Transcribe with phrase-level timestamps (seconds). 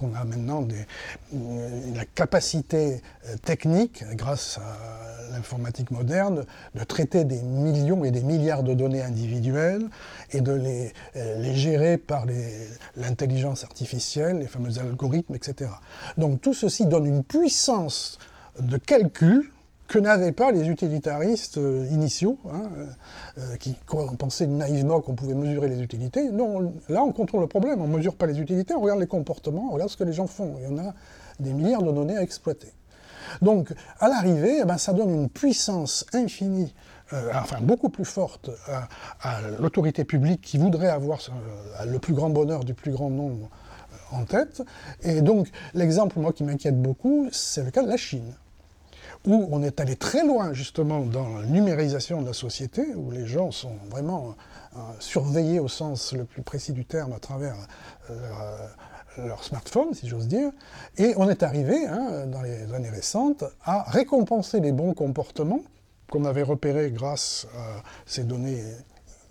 [0.00, 0.64] On a maintenant
[1.34, 6.44] euh, la capacité euh, technique, grâce à l'informatique moderne,
[6.76, 9.88] de traiter des millions et des milliards de données individuelles
[10.30, 12.26] et de les, euh, les gérer par
[12.96, 15.68] l'intelligence artificielle, les fameux algorithmes, etc.
[16.16, 18.20] Donc tout ceci donne une puissance
[18.60, 19.50] de calcul
[19.88, 22.64] que n'avaient pas les utilitaristes euh, initiaux, hein,
[23.38, 23.74] euh, qui
[24.18, 26.30] pensaient naïvement qu'on pouvait mesurer les utilités.
[26.30, 29.06] Non, là on contrôle le problème, on ne mesure pas les utilités, on regarde les
[29.06, 30.56] comportements, on regarde ce que les gens font.
[30.58, 30.92] Il y en a
[31.40, 32.72] des milliards de données à exploiter.
[33.42, 36.74] Donc, à l'arrivée, eh ben, ça donne une puissance infinie,
[37.12, 38.50] euh, enfin beaucoup plus forte
[39.22, 41.18] à, l'autorité publique qui voudrait avoir
[41.86, 43.48] le plus grand bonheur du plus grand nombre
[44.12, 44.62] en tête.
[45.02, 48.34] Et donc, l'exemple, moi, qui m'inquiète beaucoup, c'est le cas de la Chine
[49.26, 53.26] où on est allé très loin justement dans la numérisation de la société, où les
[53.26, 54.34] gens sont vraiment
[54.76, 57.56] euh, surveillés au sens le plus précis du terme à travers
[58.10, 58.56] euh,
[59.18, 60.50] leur, smartphone, si j'ose dire,
[60.96, 65.62] et on est arrivé, hein, dans les années récentes, à récompenser les bons comportements
[66.10, 68.62] qu'on avait repérés grâce à ces données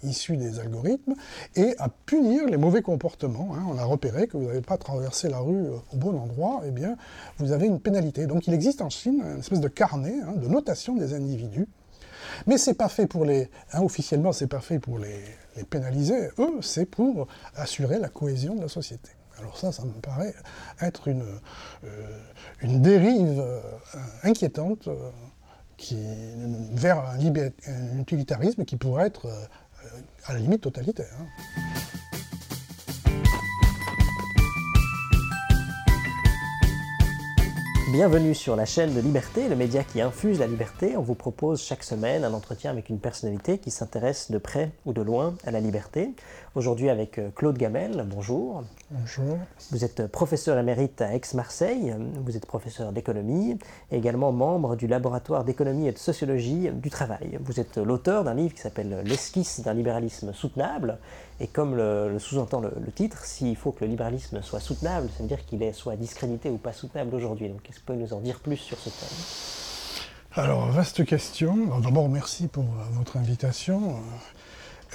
[0.04, 1.14] issus des algorithmes,
[1.56, 3.56] et à punir les mauvais comportements.
[3.56, 3.64] Hein.
[3.70, 6.72] On a repéré que vous n'avez pas traversé la rue euh, au bon endroit, eh
[6.72, 6.98] bien,
[7.38, 8.28] vous avez une pénalité.
[8.28, 11.68] Donc il existe en Chine une espèce de carnet hein, de notation des individus.
[12.46, 15.20] Mais c'est pas fait pour les, hein, officiellement, c'est pas fait pour les,
[15.70, 16.30] pénaliser.
[16.38, 19.10] Eux, c'est pour assurer la cohésion de la société.
[19.40, 20.34] Alors ça, ça me paraît
[20.82, 21.24] être une,
[21.84, 22.20] euh,
[22.62, 23.62] une dérive euh,
[24.24, 24.90] inquiétante
[25.78, 25.98] qui,
[26.74, 29.28] vers un, un, utilitarisme qui pourrait être
[30.26, 31.14] à la limite totalitaire.
[31.20, 31.48] Hein.
[37.94, 40.98] Bienvenue sur la chaîne de Liberté, le média qui infuse la liberté.
[40.98, 44.92] On vous propose chaque semaine un entretien avec une personnalité qui s'intéresse de près ou
[44.92, 46.12] de loin à la liberté.
[46.58, 48.64] Aujourd'hui avec euh, Claude Gamel, bonjour.
[48.90, 49.38] Bonjour.
[49.70, 53.60] Vous êtes professeur émérite à Aix-Marseille, vous êtes professeur d'économie
[53.92, 57.38] et également membre du laboratoire d'économie et de sociologie du travail.
[57.42, 60.98] Vous êtes l'auteur d'un livre qui s'appelle L'esquisse d'un libéralisme soutenable
[61.40, 65.30] et comme le, sous-entend le, titre, s'il faut que le libéralisme soit soutenable, ça veut
[65.30, 67.50] dire qu'il est soit discrédité ou pas soutenable aujourd'hui.
[67.50, 70.44] Donc, est-ce que vous pouvez nous en dire plus sur ce thème?
[70.44, 71.80] Alors, vaste question.
[71.84, 73.98] D'abord, merci pour votre invitation.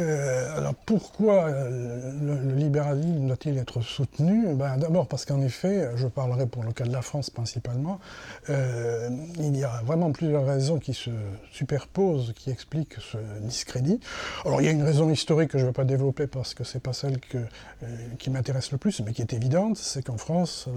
[0.01, 4.55] Euh, alors pourquoi euh, le, libéralisme doit-il être soutenu?
[4.55, 8.01] Ben, D'abord parce qu'en effet, je parlerai pour le cas de la France principalement,
[8.49, 11.11] euh, il y a vraiment plusieurs raisons qui se
[11.51, 14.01] superposent, qui expliquent ce discrédit.
[14.45, 16.65] Alors il y a une raison historique que je ne vais pas développer parce que
[16.65, 17.19] c'est pas celle
[18.19, 20.69] qui m'intéresse le plus, mais qui est évidente, c'est qu'en France,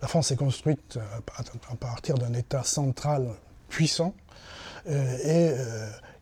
[0.00, 0.98] la France est construite
[1.38, 3.28] à, partir d'un État central
[3.68, 4.14] puissant
[4.86, 5.50] et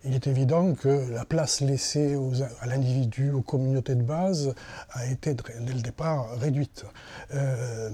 [0.04, 2.16] il est évident que la place laissée
[2.60, 4.54] à l'individu, aux communautés de base,
[4.92, 6.84] a été dès le départ réduite.
[7.34, 7.90] Euh,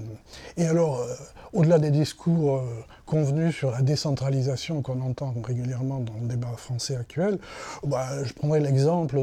[0.55, 1.13] et alors, euh,
[1.51, 6.95] au-delà des discours euh, convenus sur la décentralisation qu'on entend régulièrement dans le débat français
[6.95, 7.39] actuel,
[7.85, 9.21] bah, je prendrai l'exemple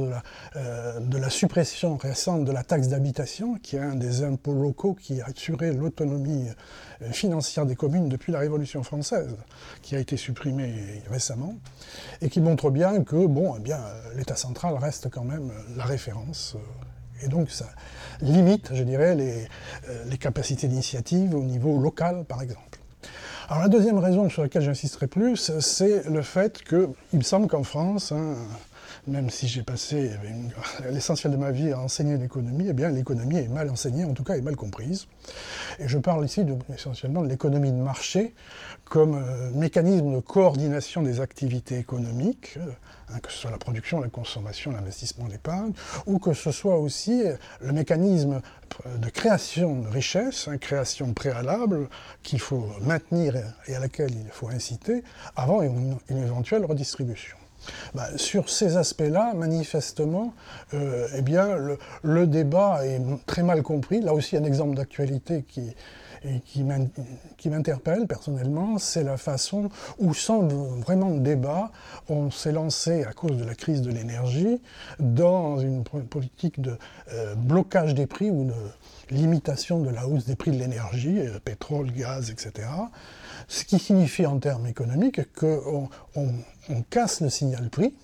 [0.55, 5.21] de, la suppression récente de la taxe d'habitation, qui est un des impôts locaux qui
[5.21, 6.49] a assuré l'autonomie
[7.13, 9.37] financière des communes depuis la Révolution française,
[9.83, 11.57] qui a été supprimée récemment,
[12.23, 13.81] et qui montre bien que bon, eh bien,
[14.17, 16.57] l'État central reste quand même la référence.
[16.57, 17.67] Euh, et donc ça
[18.21, 19.47] limite, je dirais, les,
[19.89, 22.79] euh, les capacités d'initiative au niveau local, par exemple.
[23.49, 27.63] Alors la deuxième raison sur laquelle j'insisterai plus, c'est le fait qu'il me semble qu'en
[27.63, 28.35] France, hein,
[29.07, 30.11] même si j'ai passé
[30.91, 34.37] l'essentiel de ma vie à enseigner l'économie, eh l'économie est mal enseignée, en tout cas
[34.37, 35.07] est mal comprise.
[35.79, 38.35] Et je parle ici essentiellement de l'économie de marché
[38.85, 42.71] comme euh, mécanisme de coordination des activités économiques, euh,
[43.11, 45.73] hein, que ce soit la production, la consommation, l'investissement, l'épargne,
[46.07, 48.41] ou que ce soit aussi euh, le mécanisme
[48.97, 51.89] de création de richesse, hein, création préalable
[52.23, 53.37] qu'il faut maintenir
[53.69, 55.05] et à laquelle il faut inciter
[55.37, 57.37] avant une éventuelle redistribution.
[57.95, 60.35] Bah, sur ces aspects-là, manifestement,
[60.75, 61.57] euh, eh bien,
[62.03, 64.01] le, débat est très mal compris.
[64.01, 65.75] Là aussi, un exemple d'actualité qui,
[67.37, 69.69] qui m'interpelle personnellement, c'est la façon
[69.99, 71.71] où, sans vraiment de débat,
[72.09, 74.61] on s'est lancé, à cause de la crise de l'énergie,
[74.99, 76.77] dans une politique de
[77.13, 78.55] euh, blocage des prix ou de
[79.11, 82.69] limitation de la hausse des prix de l'énergie, euh, pétrole, gaz, etc.
[83.49, 87.95] Ce qui signifie en termes économiques qu'on on, casse le signal prix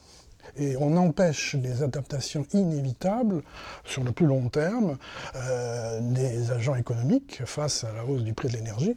[0.56, 3.42] et on empêche des adaptations inévitables
[3.84, 4.98] sur le plus long terme
[5.36, 8.96] euh, des agents économiques face à la hausse du prix de l'énergie.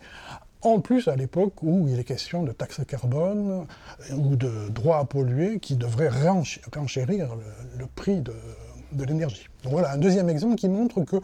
[0.64, 3.68] En plus, à l'époque où il est question de taxes carbone
[4.12, 7.36] ou de droits à polluer qui devraient renchérir
[7.78, 8.34] le, prix de,
[8.94, 9.48] de l'énergie.
[9.64, 11.18] Donc voilà, un deuxième exemple qui montre que,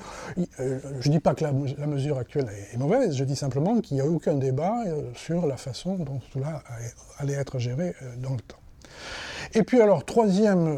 [0.59, 3.95] euh, je ne dis pas que la, mesure actuelle est, mauvaise, je dis simplement qu'il
[3.95, 6.63] n'y a aucun débat euh, sur la façon dont cela
[7.17, 8.57] allait être géré euh, dans le temps.
[9.53, 10.77] Et puis alors, troisième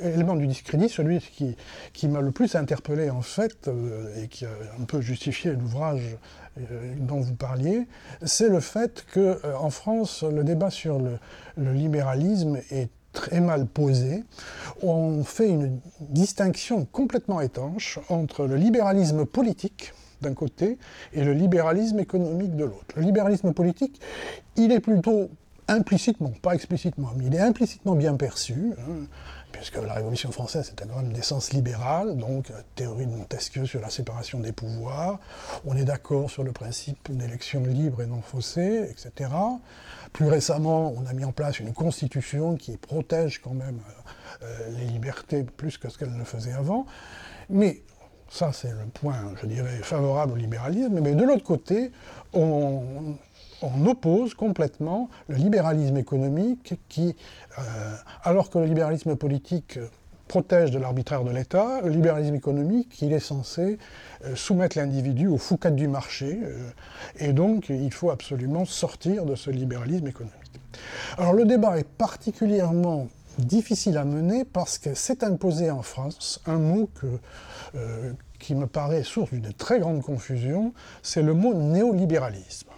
[0.00, 1.18] élément du discrédit, celui
[1.92, 3.68] qui, m'a le plus interpellé en fait,
[4.16, 4.50] et qui a
[4.80, 6.16] un peu justifié l'ouvrage
[6.98, 7.88] dont vous parliez,
[8.24, 14.24] c'est le fait qu'en France, le débat sur le libéralisme est très mal posé.
[14.82, 20.78] On fait une distinction complètement étanche entre le libéralisme politique d'un côté
[21.12, 22.94] et le libéralisme économique de l'autre.
[22.96, 24.00] Le libéralisme politique,
[24.56, 25.28] il est plutôt
[25.68, 28.72] implicitement, pas explicitement, mais il est implicitement bien perçu.
[28.78, 29.06] Hein
[29.52, 33.90] puisque la Révolution française c'était quand même d'essence libérale, donc théorie de Montesquieu sur la
[33.90, 35.20] séparation des pouvoirs,
[35.64, 39.30] on est d'accord sur le principe d'élection libre et non faussée, etc.
[40.12, 44.78] Plus récemment, on a mis en place une constitution qui protège quand même euh, euh,
[44.78, 46.86] les libertés plus que ce qu'elle ne faisait avant.
[47.48, 47.82] Mais
[48.28, 51.00] ça, c'est le point, je dirais, favorable au libéralisme.
[51.00, 51.92] Mais de l'autre côté,
[52.32, 53.16] on,
[53.62, 57.16] on oppose complètement le libéralisme économique qui,
[57.58, 57.62] euh,
[58.22, 59.78] alors que le libéralisme politique
[60.32, 63.76] protège de l'arbitraire de l'État, le libéralisme économique, il est censé
[64.24, 66.70] euh, soumettre l'individu au foucat du marché, euh,
[67.18, 70.58] et donc il faut absolument sortir de ce libéralisme économique.
[71.18, 76.56] Alors le débat est particulièrement difficile à mener parce que s'est imposé en France un
[76.56, 76.88] mot
[78.38, 82.71] qui me paraît source d'une très grande confusion, c'est le mot néolibéralisme.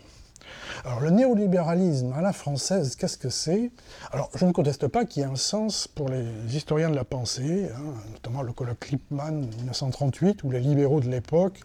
[0.84, 3.70] Alors le néolibéralisme à la française, qu'est-ce que c'est?
[4.12, 6.24] Alors je ne conteste pas qu'il y ait un sens pour les
[6.54, 11.60] historiens de la pensée, hein, notamment le colloque Lippmann 1938, où les libéraux de l'époque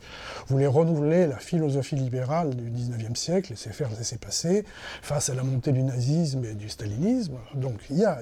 [0.47, 4.65] voulaient renouveler la philosophie libérale du 19e siècle, laisser faire, laisser passer,
[5.01, 7.35] face à la montée du nazisme et du stalinisme.
[7.55, 8.19] Donc il y a,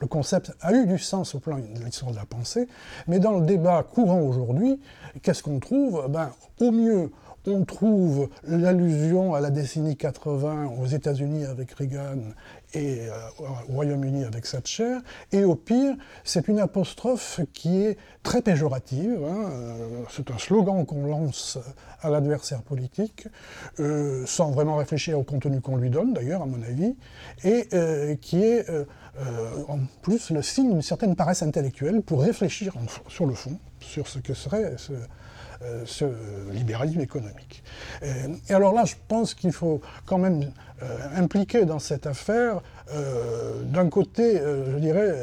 [0.00, 2.68] le concept a eu du sens au plan de l'histoire de la pensée,
[3.06, 4.80] mais dans le débat courant aujourd'hui,
[5.22, 6.06] qu'est-ce qu'on trouve?
[6.08, 6.30] Ben,
[6.60, 7.10] Au mieux,
[7.46, 12.18] on trouve l'allusion à la décennie 80 aux États-Unis avec Reagan
[12.74, 14.98] et euh, au Royaume-Uni avec Thatcher,
[15.32, 15.94] et au pire,
[16.24, 21.58] c'est une apostrophe qui est très péjorative, hein, euh, c'est un slogan qu'on lance
[22.00, 23.28] à l'adversaire politique,
[23.78, 26.96] euh, sans vraiment réfléchir au contenu qu'on lui donne d'ailleurs, à mon avis,
[27.44, 27.68] et
[28.20, 28.66] qui est
[29.68, 32.74] en plus le signe d'une certaine paresse intellectuelle pour réfléchir
[33.08, 34.92] sur le fond, sur ce que serait ce
[35.84, 36.04] ce
[36.50, 37.62] libéralisme économique.
[38.02, 40.50] Et, alors là, je pense qu'il faut quand même
[40.82, 42.60] euh, impliquer dans cette affaire,
[42.92, 45.14] euh, d'un côté, je dirais,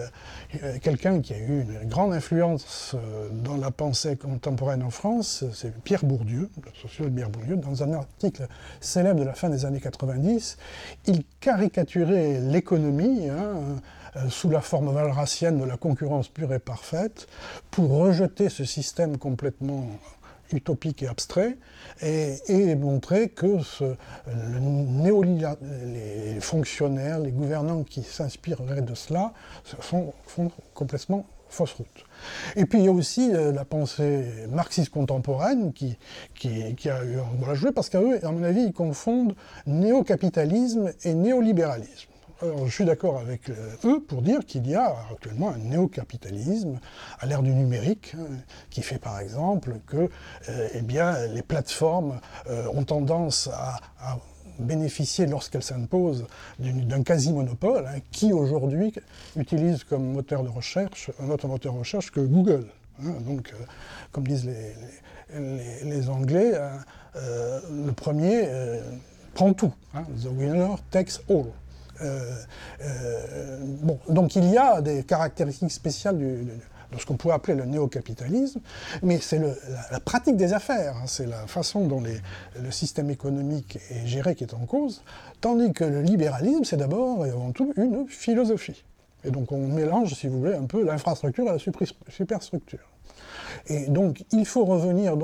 [0.81, 2.95] quelqu'un qui a eu une grande influence
[3.31, 7.93] dans la pensée contemporaine en France, c'est Pierre Bourdieu, le sociologue Pierre Bourdieu, dans un
[7.93, 8.47] article
[8.79, 10.57] célèbre de la fin des années 90,
[11.07, 13.29] il caricaturait l'économie.
[13.29, 13.79] Hein,
[14.29, 17.27] sous la forme valracienne de la concurrence pure et parfaite,
[17.69, 19.87] pour rejeter ce système complètement
[20.53, 21.57] utopique et abstrait,
[22.01, 23.95] et, montrer que ce,
[25.85, 29.33] les fonctionnaires, les gouvernants qui s'inspireraient de cela
[29.63, 30.13] font,
[30.73, 32.05] complètement fausse route.
[32.55, 35.97] Et puis il y a aussi euh, la pensée marxiste contemporaine qui,
[36.47, 39.35] a eu un rôle à jouer parce qu'à eux, à mon avis, ils confondent
[39.67, 42.10] néo-capitalisme et néolibéralisme.
[42.43, 46.79] Je suis d'accord avec euh, eux pour dire qu'il y a actuellement un néo-capitalisme
[47.19, 48.37] à l'ère du numérique, hein,
[48.71, 50.09] qui fait par exemple que
[50.49, 53.79] euh, eh bien, les plateformes euh, ont tendance à,
[54.59, 56.27] bénéficier, lorsqu'elles s'imposent,
[56.59, 58.93] d'un quasi-monopole, hein, qui aujourd'hui
[59.35, 62.67] utilise comme moteur de recherche un autre moteur de recherche que Google.
[63.01, 63.13] Hein.
[63.21, 63.53] donc,
[64.11, 64.47] comme disent
[65.33, 66.53] les, Anglais,
[67.15, 68.47] le premier
[69.33, 69.73] prend tout.
[69.93, 71.51] The winner takes all.
[72.01, 72.35] Euh,
[72.83, 73.57] euh,
[74.09, 76.45] donc il y a des caractéristiques spéciales de
[76.97, 78.59] ce qu'on pourrait appeler le néo-capitalisme,
[79.01, 79.39] mais c'est
[79.91, 84.43] la, pratique des affaires, hein, c'est la façon dont le système économique est géré qui
[84.43, 85.01] est en cause,
[85.39, 88.83] tandis que le libéralisme, c'est d'abord et avant tout une philosophie.
[89.23, 91.59] Et donc on mélange, si vous voulez, un peu l'infrastructure et la
[92.09, 92.90] superstructure.
[93.67, 95.15] Et donc, il faut revenir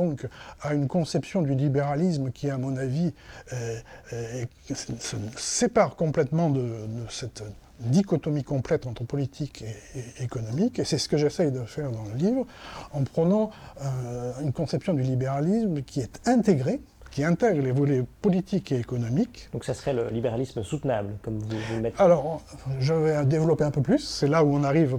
[0.62, 3.14] à une conception du libéralisme qui, à mon avis,
[3.54, 3.78] euh,
[4.14, 6.68] euh, se sépare complètement de,
[7.10, 7.44] cette
[7.80, 12.16] dichotomie complète entre politique et, économique, et c'est ce que j'essaye de faire dans le
[12.16, 12.46] livre,
[12.92, 16.82] en prenant euh, une conception du libéralisme qui est intégrée,
[17.18, 19.50] qui intègre les volets politiques et économiques.
[19.52, 22.44] Donc ça serait le libéralisme soutenable, comme vous, le mettez Alors,
[22.80, 23.98] je vais développer un peu plus.
[23.98, 24.96] C'est là où on arrive,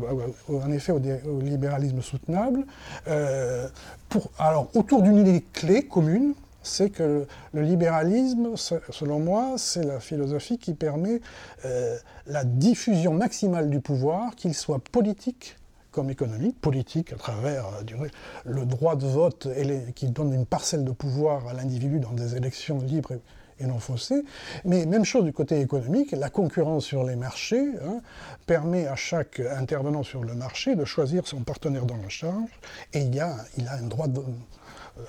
[0.49, 0.99] en effet, au,
[1.41, 2.67] libéralisme soutenable.
[3.07, 3.69] Euh,
[4.09, 6.35] pour, alors, autour d'une idée clé commune,
[6.65, 11.21] c'est que le libéralisme, selon moi, c'est la philosophie qui permet
[11.67, 11.97] euh,
[12.27, 15.55] la diffusion maximale du pouvoir, qu'il soit politique
[15.91, 18.09] comme économique, politique, à travers euh,
[18.45, 22.37] le droit de vote et qui donne une parcelle de pouvoir à l'individu dans des
[22.37, 23.13] élections libres
[23.61, 24.23] et, non faussées.
[24.65, 28.01] Mais même chose du côté économique, la concurrence sur les marchés hein,
[28.47, 32.51] permet à chaque intervenant sur le marché de choisir son partenaire dans la charge
[32.93, 33.37] et il, a,
[33.69, 34.23] un droit de,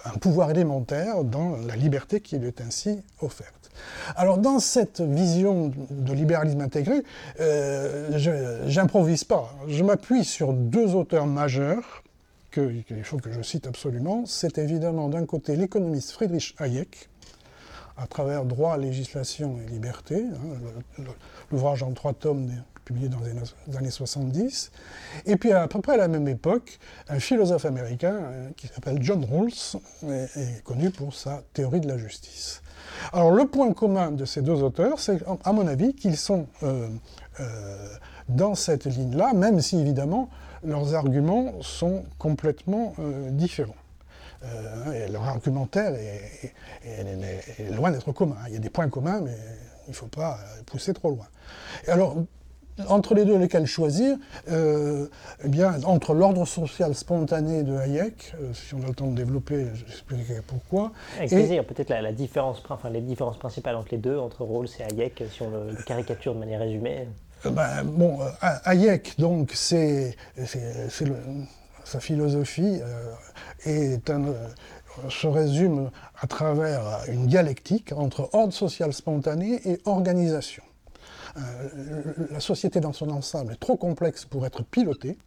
[0.06, 3.59] un pouvoir élémentaire dans la liberté qui lui est ainsi offerte.
[4.16, 7.04] Alors dans cette vision de libéralisme intégré,
[7.40, 9.54] euh, j'improvise pas.
[9.68, 12.04] Je m'appuie sur deux auteurs majeurs
[12.52, 14.24] qu'il faut que je cite absolument.
[14.26, 17.10] C'est évidemment d'un côté l'économiste Friedrich Hayek,
[17.98, 21.04] à travers Droit, législation et liberté, hein,
[21.52, 22.50] l'ouvrage en trois tomes
[22.90, 24.72] publié dans les années 70.
[25.28, 28.98] Et puis à peu près à la même époque, un philosophe américain euh, qui s'appelle
[29.02, 32.64] John Rawls est, connu pour sa théorie de la justice.
[33.13, 36.88] Alors le point commun de ces deux auteurs, c'est à mon avis qu'ils sont euh,
[37.39, 37.88] euh,
[38.27, 40.29] dans cette ligne-là, même si évidemment
[40.63, 42.93] leurs arguments sont complètement
[43.31, 43.74] différents.
[45.10, 48.36] leur argumentaire est, loin d'être commun.
[48.48, 49.38] Il y a des points communs, mais
[49.88, 51.27] il ne faut pas pousser trop loin.
[52.88, 54.18] Entre les deux, lesquels choisir
[54.50, 55.08] euh,
[55.44, 59.16] eh bien, entre l'ordre social spontané de Hayek, euh, si on a le temps de
[59.16, 60.92] développer, j'expliquerai pourquoi.
[61.18, 64.84] Avec plaisir, peut-être la, différence, enfin, les différences principales entre les deux, entre Rawls et
[64.84, 67.08] Hayek, si on le, caricature de manière résumée.
[67.46, 68.20] Euh, ben, bon,
[68.66, 70.16] Hayek, donc, c'est
[71.86, 72.82] sa philosophie
[73.66, 74.26] est un,
[75.10, 80.64] se résume à travers une dialectique entre ordre social spontané et organisation.
[81.39, 85.17] Euh, la société dans son ensemble est trop complexe pour être pilotée.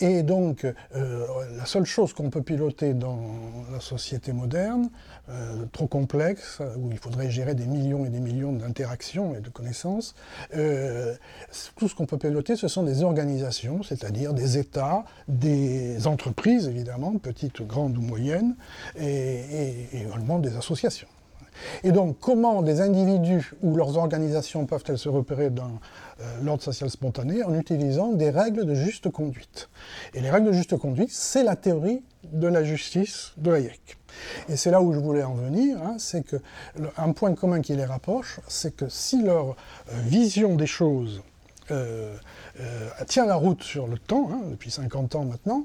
[0.00, 1.26] Et donc, euh,
[1.56, 3.18] la seule chose qu'on peut piloter dans
[3.72, 4.90] la société moderne,
[5.28, 9.48] euh, trop complexe, où il faudrait gérer des millions et des millions d'interactions et de
[9.48, 10.14] connaissances,
[10.52, 17.18] tout ce qu'on peut piloter, ce sont des organisations, c'est-à-dire des États, des entreprises, évidemment,
[17.18, 18.54] petites, grandes ou moyennes,
[18.96, 21.08] et également des associations.
[21.84, 25.78] Et donc, comment des individus ou leurs organisations peuvent-elles se repérer dans
[26.20, 29.68] euh, l'ordre social spontané en utilisant des règles de juste conduite?
[30.14, 33.98] Et les règles de juste conduite, c'est la théorie de la justice de Hayek.
[34.48, 36.36] Et c'est là où je voulais en venir, hein, c'est que
[36.96, 39.54] un point commun qui les rapproche, c'est que si leur euh,
[40.04, 41.22] vision des choses
[41.70, 42.14] euh,
[43.06, 45.64] tient la route sur le temps, hein, depuis 50 ans maintenant,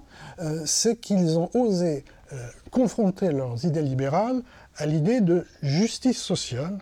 [0.63, 2.05] c'est qu'ils ont osé
[2.71, 4.41] confronter leurs idées libérales
[4.77, 6.77] à l'idée de justice sociale,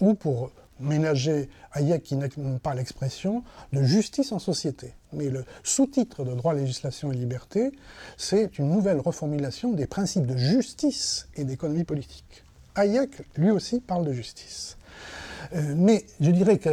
[0.00, 4.94] ou pour ménager Hayek qui n'aime pas l'expression, de justice en société.
[5.12, 7.72] Mais le sous-titre de droit, législation et liberté,
[8.16, 12.44] c'est une nouvelle reformulation des principes de justice et d'économie politique.
[12.76, 14.76] Hayek, lui aussi, parle de justice.
[15.54, 16.70] Euh, mais je dirais que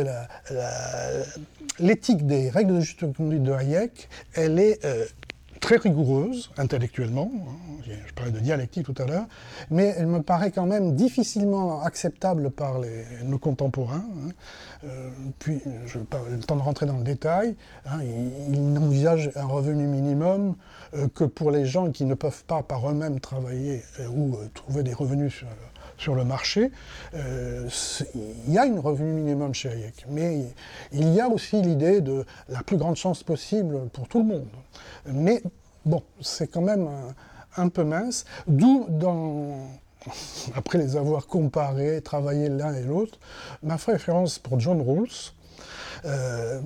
[1.80, 5.06] l'éthique des règles de justice conduite de Hayek, elle est euh,
[5.62, 9.26] très rigoureuse intellectuellement, hein, je parlais de dialectique tout à l'heure,
[9.70, 12.82] mais elle me paraît quand même difficilement acceptable par
[13.24, 14.04] nos contemporains.
[14.04, 14.32] Hein.
[14.84, 18.00] Euh, puis, je pas le temps de rentrer dans le détail, hein,
[18.50, 20.56] ils, n'envisagent un revenu minimum
[20.96, 24.82] euh, que pour les gens qui ne peuvent pas par eux-mêmes travailler euh, ou trouver
[24.82, 25.48] des revenus sur,
[26.02, 26.72] sur le marché,
[27.14, 30.46] il y a une revenu minimum chez Hayek, mais
[30.92, 34.48] il y a aussi l'idée de la plus grande chance possible pour tout le monde.
[35.06, 35.44] Mais
[35.86, 36.90] bon, c'est quand même
[37.56, 38.88] un, peu mince, d'où
[40.56, 43.20] après les avoir comparés, travaillés l'un et l'autre,
[43.62, 45.34] ma préférence pour John Rawls.
[46.06, 46.60] Euh,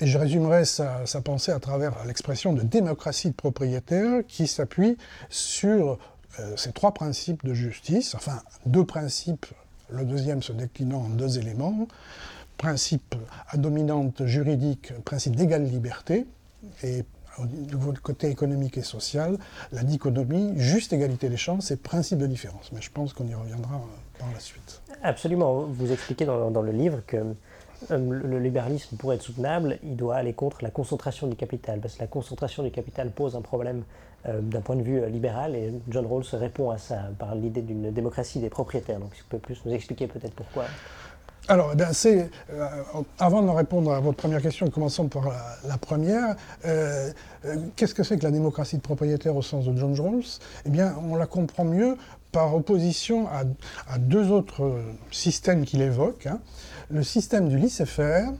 [0.00, 4.96] et je résumerai sa, pensée à travers l'expression de démocratie de propriétaire qui s'appuie
[5.30, 5.98] sur
[6.40, 9.46] euh, ces trois principes de justice, enfin deux principes,
[9.90, 11.88] le deuxième se déclinant en deux éléments,
[12.56, 13.14] principe
[13.48, 16.26] à dominante juridique, principe d'égale liberté,
[16.82, 17.04] et
[17.44, 19.38] du côté économique et social,
[19.72, 22.72] la dichotomie, juste égalité des chances et principe de différence.
[22.72, 24.82] Mais je pense qu'on y reviendra euh, par la suite.
[25.02, 25.62] Absolument.
[25.62, 27.16] Vous expliquez dans, le livre que
[27.92, 31.94] euh, le libéralisme, pour être soutenable, il doit aller contre la concentration du capital, parce
[31.94, 33.84] que la concentration du capital pose un problème
[34.26, 38.40] d'un point de vue libéral, et John Rawls répond à ça par l'idée d'une démocratie
[38.40, 38.98] des propriétaires.
[38.98, 40.64] Donc, si vous pouvez plus nous expliquer peut-être pourquoi.
[41.50, 42.68] Alors, eh c'est, euh,
[43.18, 45.32] avant de répondre à votre première question, commençons par
[45.66, 46.36] la, première.
[46.66, 47.10] Euh,
[47.46, 50.24] euh, qu'est-ce que c'est que la démocratie de propriétaire au sens de John Rawls?
[50.66, 51.96] Eh bien, on la comprend mieux
[52.32, 54.78] par opposition à, deux autres
[55.10, 56.26] systèmes qu'il évoque.
[56.26, 56.40] Hein.
[56.90, 58.30] Le système du laisser-faire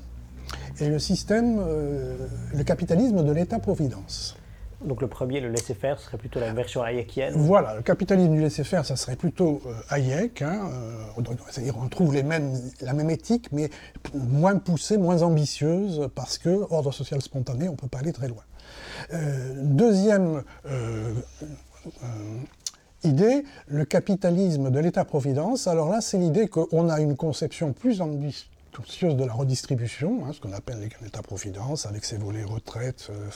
[0.79, 1.61] et le système,
[2.55, 4.38] le capitalisme de l'État-providence.
[4.85, 8.85] Donc le premier, le laisser-faire, serait plutôt la version hayekienne Voilà, le capitalisme du laisser-faire,
[8.85, 10.43] ça serait plutôt euh, Hayek.
[10.43, 12.23] Hein, euh, on trouve la
[12.93, 13.71] même éthique, mais
[14.15, 18.43] moins poussée, moins ambitieuse, parce que ordre social spontané, on peut pas aller très loin.
[19.57, 20.43] deuxième
[23.03, 25.67] idée, le capitalisme de l'État-providence.
[25.67, 28.49] Alors là, c'est l'idée qu'on a une conception plus ambitieuse
[29.03, 33.29] de la redistribution, hein, ce qu'on appelle l'État-providence, avec ses volets retraite, euh,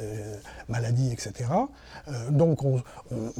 [0.00, 0.36] euh,
[0.68, 1.50] maladie, etc.
[2.08, 2.82] Euh, donc on,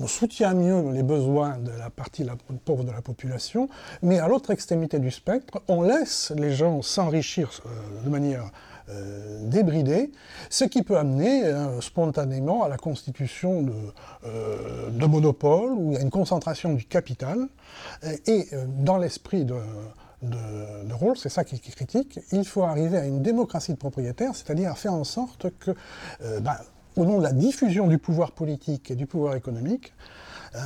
[0.06, 3.68] soutient mieux les besoins de la partie la pauvre de la population,
[4.02, 7.50] mais à l'autre extrémité du spectre, on laisse les gens s'enrichir
[8.04, 8.50] de manière
[9.42, 10.10] débridée,
[10.50, 11.44] ce qui peut amener
[11.80, 17.48] spontanément à la constitution de, de monopoles, y a une concentration du capital,
[18.26, 18.48] et
[18.80, 19.54] dans l'esprit de
[20.22, 24.70] de, rôle, c'est ça qu'il critique, il faut arriver à une démocratie de propriétaires, c'est-à-dire
[24.70, 25.72] à faire en sorte que,
[26.22, 26.56] euh, ben,
[26.96, 29.92] au nom de la diffusion du pouvoir politique et du pouvoir économique,
[30.54, 30.58] euh,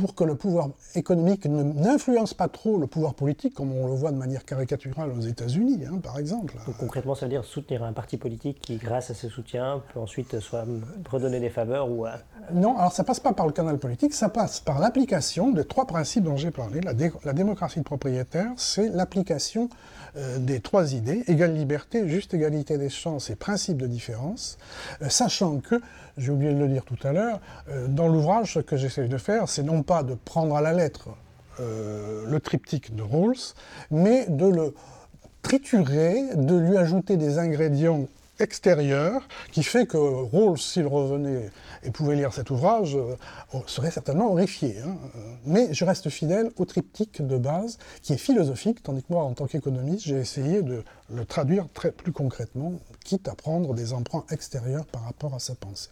[0.00, 4.12] pour que le pouvoir économique n'influence pas trop le pouvoir politique, comme on le voit
[4.12, 6.54] de manière caricaturale aux États-Unis, hein, par exemple.
[6.66, 10.00] Donc concrètement, ça veut dire soutenir un parti politique qui, grâce à ses soutiens, peut
[10.00, 10.64] ensuite soit
[11.10, 12.06] redonner des faveurs ou...
[12.52, 15.86] Non, alors ça passe pas par le canal politique, ça passe par l'application de trois
[15.86, 16.80] principes dont j'ai parlé.
[16.80, 16.92] La,
[17.24, 19.68] la, démocratie de propriétaire, c'est l'application
[20.16, 24.56] euh, des trois idées, égale liberté, juste égalité des chances et principe de différence,
[25.02, 25.80] euh, sachant que,
[26.16, 29.18] j'ai oublié de le dire tout à l'heure, euh, dans l'ouvrage, ce que j'essaie de
[29.18, 31.10] faire, c'est non pas de prendre à la lettre
[31.58, 33.54] le triptyque de Rawls,
[33.90, 34.74] mais de le
[35.40, 41.50] triturer, de lui ajouter des ingrédients extérieur qui fait que Rawls, s'il revenait
[41.82, 43.16] et pouvait lire cet ouvrage, euh,
[43.66, 44.78] serait certainement horrifié.
[44.80, 44.96] Hein.
[45.44, 49.32] Mais je reste fidèle au triptyque de base qui est philosophique, tandis que moi, en
[49.32, 52.72] tant qu'économiste, j'ai essayé de le traduire très plus concrètement,
[53.04, 55.90] quitte à prendre des emprunts extérieurs par rapport à sa pensée.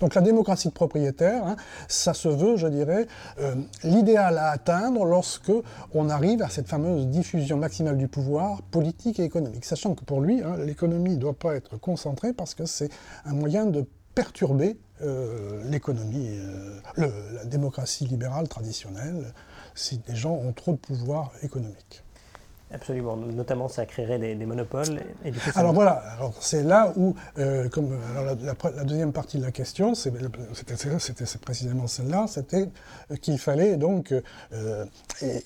[0.00, 1.56] Donc la démocratie de propriétaire, hein,
[1.88, 3.06] ça se veut, je dirais,
[3.40, 5.52] euh, l'idéal à atteindre lorsque
[5.94, 9.64] on arrive à cette fameuse diffusion maximale du pouvoir politique et économique.
[9.64, 12.90] Sachant que pour lui, hein, l'économie ne doit pas être concentrée parce que c'est
[13.24, 19.32] un moyen de perturber euh, l'économie, euh, la démocratie libérale traditionnelle,
[19.74, 22.03] si des gens ont trop de pouvoir économique.
[22.72, 25.00] Absolument, notamment ça créerait des, monopoles.
[25.24, 29.94] Et alors voilà, alors c'est là où, euh, comme la, deuxième partie de la question,
[29.94, 30.18] c'était
[31.40, 32.68] précisément celle-là, c'était
[33.20, 34.12] qu'il fallait donc
[34.52, 34.86] euh,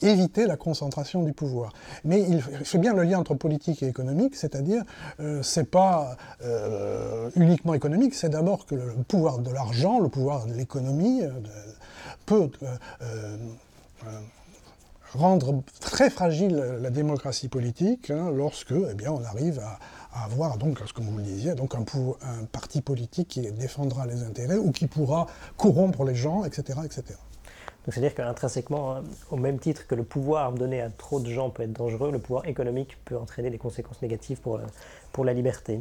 [0.00, 1.72] éviter la concentration du pouvoir.
[2.04, 4.84] Mais il fait bien le lien entre politique et économique, c'est-à-dire
[5.20, 6.16] euh, c'est pas
[7.36, 11.22] uniquement économique, c'est d'abord que le pouvoir de l'argent, le pouvoir de l'économie
[12.26, 12.48] peut
[15.14, 19.78] rendre très fragile la démocratie politique hein, lorsque eh bien, on arrive à,
[20.24, 21.84] avoir, donc, comme vous le disiez, donc un,
[22.22, 26.80] un, parti politique qui défendra les intérêts ou qui pourra corrompre les gens, etc.
[26.84, 27.18] etc.
[27.88, 31.48] Donc c'est-à-dire qu'intrinsèquement, hein, au même titre que le pouvoir donné à trop de gens
[31.48, 34.60] peut être dangereux, le pouvoir économique peut entraîner des conséquences négatives pour,
[35.10, 35.80] pour la liberté.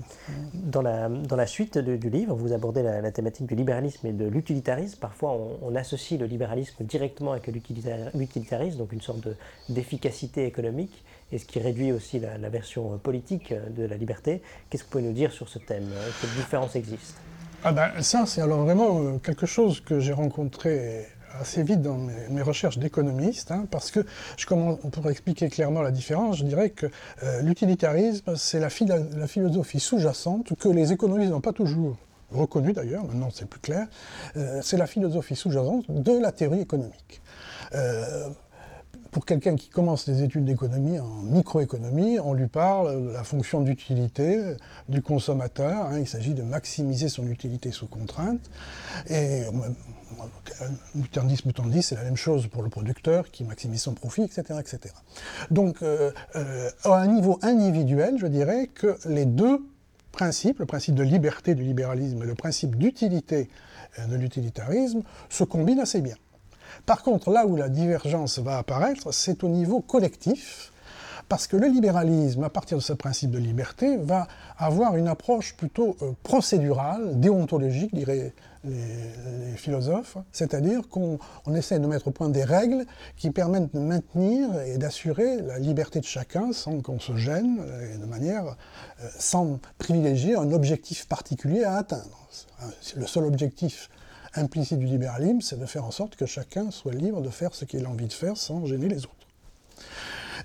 [0.54, 4.26] Dans la, dans la suite du livre, vous abordez la, thématique du libéralisme et de
[4.26, 4.98] l'utilitarisme.
[5.02, 9.28] Parfois, on, associe le libéralisme directement avec l'utilitarisme, donc une sorte
[9.67, 14.41] d'efficacité économique, et ce qui réduit aussi la, la, version politique de la liberté.
[14.70, 15.89] Qu'est-ce que vous pouvez nous dire sur ce thème
[16.22, 17.17] Quelle différence existe?
[17.65, 21.06] Ah ben, Ça, c'est alors vraiment euh, quelque chose que j'ai rencontré
[21.39, 24.06] assez vite dans mes, recherches d'économiste, hein, parce que
[24.91, 26.88] pour expliquer clairement la différence, je dirais que
[27.23, 28.69] euh, l'utilitarisme, c'est la,
[29.15, 31.97] la, philosophie sous-jacente que les économistes n'ont pas toujours
[32.32, 33.88] reconnue d'ailleurs, maintenant c'est plus clair,
[34.36, 37.21] euh, c'est la philosophie sous-jacente de la théorie économique.
[37.73, 38.30] Euh,
[39.12, 43.62] pour quelqu'un qui commence des études d'économie en microéconomie, on lui parle de la fonction
[43.62, 44.56] d'utilité
[44.89, 45.88] du consommateur.
[45.88, 48.50] Hein, il s'agit de maximiser son utilité sous contrainte.
[49.10, 49.43] Et
[50.96, 54.43] mutandis mutandis, c'est la même chose pour le producteur qui maximise son profit, etc.
[54.60, 54.93] etc.
[55.52, 59.62] Donc, euh, euh, à un niveau individuel, je dirais que les deux
[60.12, 63.50] principes, le principe de liberté du libéralisme et le principe d'utilité
[64.00, 66.15] euh, de l'utilitarisme, se combinent assez bien.
[66.86, 70.72] Par contre, là où la divergence va apparaître, c'est au niveau collectif,
[71.30, 75.56] parce que le libéralisme, à partir de ce principe de liberté, va avoir une approche
[75.56, 81.20] plutôt procédurale, déontologique, diraient les, philosophes, c'est-à-dire qu'on
[81.56, 82.86] essaie de mettre au point des règles
[83.16, 87.60] qui permettent de maintenir et d'assurer la liberté de chacun sans qu'on se gêne
[87.94, 92.28] et de manière euh, sans privilégier un objectif particulier à atteindre.
[92.96, 93.90] Le seul objectif
[94.36, 97.66] implicite du libéralisme, c'est de faire en sorte que chacun soit libre de faire ce
[97.66, 99.13] qu'il a envie de faire sans gêner les autres.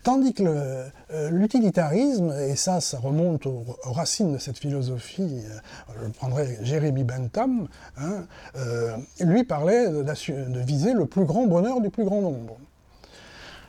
[0.03, 6.09] Tandis que euh, l'utilitarisme, et ça, ça remonte aux, racines de cette philosophie, euh, je
[6.11, 8.27] prendrai Jérémy Bentham, hein,
[8.57, 12.57] euh, lui parlait de, viser le plus grand bonheur du plus grand nombre.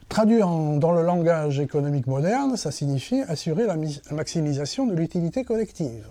[0.09, 3.75] Traduit dans le langage économique moderne, ça signifie assurer la,
[4.11, 6.07] maximisation de l'utilité collective.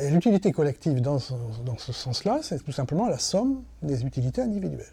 [0.00, 1.32] Et l'utilité collective dans ce,
[1.64, 4.86] dans ce sens-là, c'est tout simplement la somme des utilités individuelles.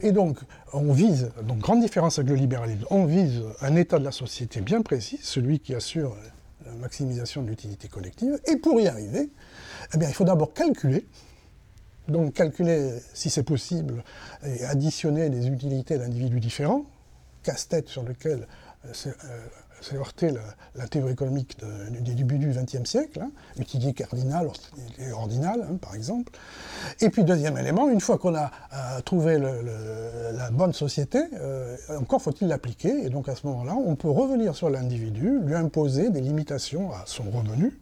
[0.00, 0.38] Et donc,
[0.72, 4.60] on vise, donc grande différence avec le libéralisme, on vise un état de la société
[4.60, 6.16] bien précis, celui qui assure
[6.64, 9.30] la maximisation de l'utilité collective, et pour y arriver,
[9.94, 11.06] eh bien, il faut d'abord calculer,
[12.08, 14.04] donc calculer, si c'est possible,
[14.44, 16.84] et additionner les utilités d'individus différents,
[17.42, 18.46] casse-tête sur lequel
[18.84, 19.14] euh,
[19.80, 20.30] c'est heurté
[20.74, 24.48] la, théorie économique de, du début du XXe siècle, hein, utilité cardinale
[24.98, 26.32] et ordinale, hein, par exemple.
[27.00, 28.50] Et puis, deuxième élément, une fois qu'on a
[29.04, 33.04] trouvé la bonne société, euh, encore faut-il l'appliquer.
[33.04, 37.02] Et donc, à ce moment-là, on peut revenir sur l'individu, lui imposer des limitations à
[37.06, 37.78] son revenu,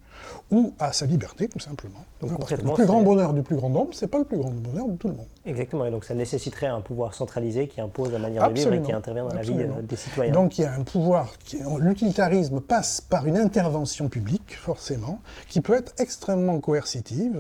[0.51, 2.05] ou à sa liberté, tout simplement.
[2.21, 4.39] Donc, parce que le plus grand bonheur du plus grand nombre, c'est pas le plus
[4.39, 5.27] grand bonheur de tout le monde.
[5.47, 8.71] Exactement, et donc ça nécessiterait un pouvoir centralisé qui impose la manière Absolument.
[8.71, 9.75] de vivre et qui intervient dans Absolument.
[9.75, 10.33] la vie des citoyens.
[10.33, 11.33] Donc il y a un pouvoir,
[11.79, 17.39] l'utilitarisme passe par une intervention publique, forcément, qui peut être extrêmement coercitive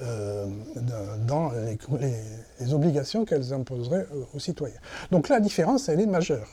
[0.00, 0.46] euh,
[1.26, 2.14] dans les, les,
[2.60, 4.80] les obligations qu'elles imposeraient aux citoyens.
[5.10, 6.48] Donc la différence, elle est majeure.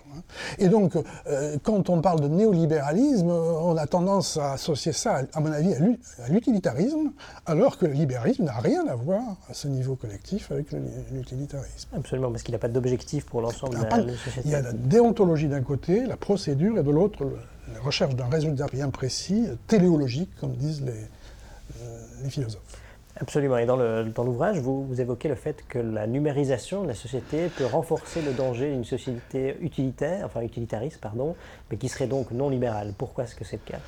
[0.57, 0.95] Et donc,
[1.27, 5.58] euh, quand on parle de néolibéralisme, on a tendance à associer ça, à mon avis,
[5.59, 7.11] à l'utilitarisme,
[7.45, 10.67] alors que le libéralisme n'a rien à voir à ce niveau collectif avec
[11.11, 11.89] l'utilitarisme.
[11.95, 14.41] Absolument, parce qu'il n'a pas d'objectif pour l'ensemble de la, société.
[14.45, 17.25] Il y a la déontologie d'un côté, la procédure, et de l'autre,
[17.73, 22.79] la recherche d'un résultat bien précis, téléologique, comme disent les, euh, les philosophes.
[23.21, 23.57] Absolument.
[23.57, 27.49] Et dans l'ouvrage, dans vous, vous, évoquez le fait que la numérisation de la société
[27.49, 31.35] peut renforcer le danger d'une société utilitaire, enfin utilitariste, pardon,
[31.69, 32.93] mais qui serait donc non libérale.
[32.97, 33.79] Pourquoi est-ce que c'est le cas?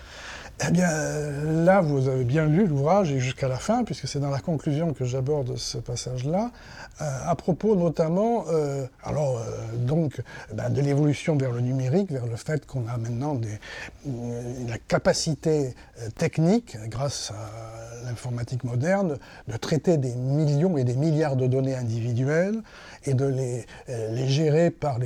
[0.67, 0.89] Eh bien,
[1.63, 4.93] là, vous avez bien lu l'ouvrage et jusqu'à la fin, puisque c'est dans la conclusion
[4.93, 6.52] que j'aborde ce passage-là,
[7.02, 10.21] euh, à propos notamment, euh, alors, euh, donc,
[10.54, 13.39] ben, de l'évolution vers le numérique, vers le fait qu'on a maintenant
[14.67, 15.74] la capacité
[16.18, 22.62] technique, grâce à l'informatique moderne, de traiter des millions et des milliards de données individuelles
[23.06, 24.98] et de les, les gérer par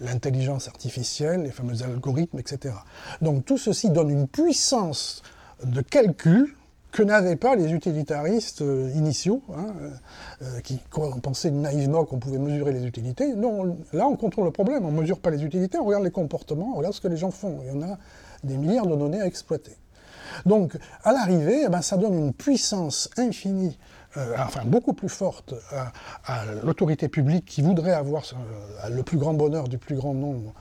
[0.00, 2.74] l'intelligence artificielle, les fameux algorithmes, etc.
[3.20, 5.22] Donc, tout ceci donne une puissance
[5.64, 6.54] de calcul
[6.92, 9.68] que n'avaient pas les utilitaristes euh, initiaux, hein,
[10.42, 10.78] euh, qui
[11.22, 13.34] pensaient naïvement qu'on pouvait mesurer les utilités.
[13.34, 16.10] Non, là on contrôle le problème, on ne mesure pas les utilités, on regarde les
[16.10, 17.60] comportements, on regarde ce que les gens font.
[17.62, 17.98] Il y en a
[18.44, 19.76] des milliards de données à exploiter.
[20.46, 23.78] Donc, à l'arrivée, eh ben, ça donne une puissance infinie,
[24.16, 25.54] euh, enfin beaucoup plus forte
[26.26, 30.52] à, l'autorité publique qui voudrait avoir euh, le plus grand bonheur du plus grand nombre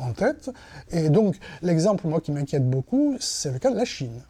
[0.00, 0.50] en tête.
[0.90, 4.22] Et donc, l'exemple, moi, qui m'inquiète beaucoup, c'est le cas de la Chine,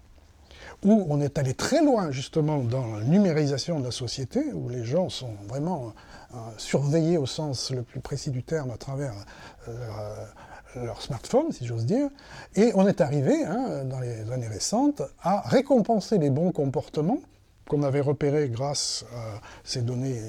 [0.84, 4.84] où on est allé très loin, justement, dans la numérisation de la société, où les
[4.84, 5.92] gens sont vraiment
[6.34, 9.14] euh, surveillés au sens le plus précis du terme à travers
[10.84, 12.08] leur smartphone, si j'ose dire.
[12.54, 17.20] Et on est arrivé, hein, dans les années récentes, à récompenser les bons comportements
[17.68, 20.20] qu'on avait repérés grâce à ces données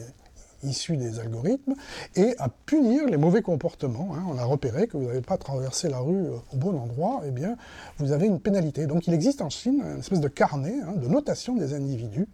[0.64, 1.76] issus des algorithmes,
[2.16, 4.16] et à punir les mauvais comportements.
[4.16, 4.24] Hein.
[4.30, 7.32] On a repéré que vous n'avez pas traversé la rue euh, au bon endroit, eh
[7.32, 7.58] bien,
[8.00, 8.88] vous avez une pénalité.
[8.88, 12.28] Donc il existe en Chine une espèce de carnet hein, de notation des individus.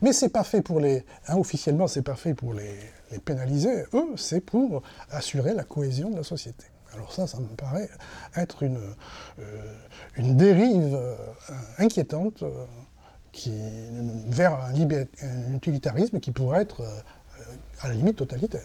[0.00, 3.84] Mais c'est pas fait pour les, officiellement, c'est pas fait pour les pénaliser.
[3.92, 6.64] Eux, c'est pour assurer la cohésion de la société.
[6.94, 7.88] Alors ça, ça me paraît
[8.36, 8.80] être une,
[9.38, 9.74] euh,
[10.16, 11.16] une dérive euh,
[11.78, 12.64] inquiétante euh,
[13.32, 13.52] qui,
[14.28, 16.82] vers un, un, utilitarisme qui pourrait être
[17.82, 18.62] à la limite totalitaire.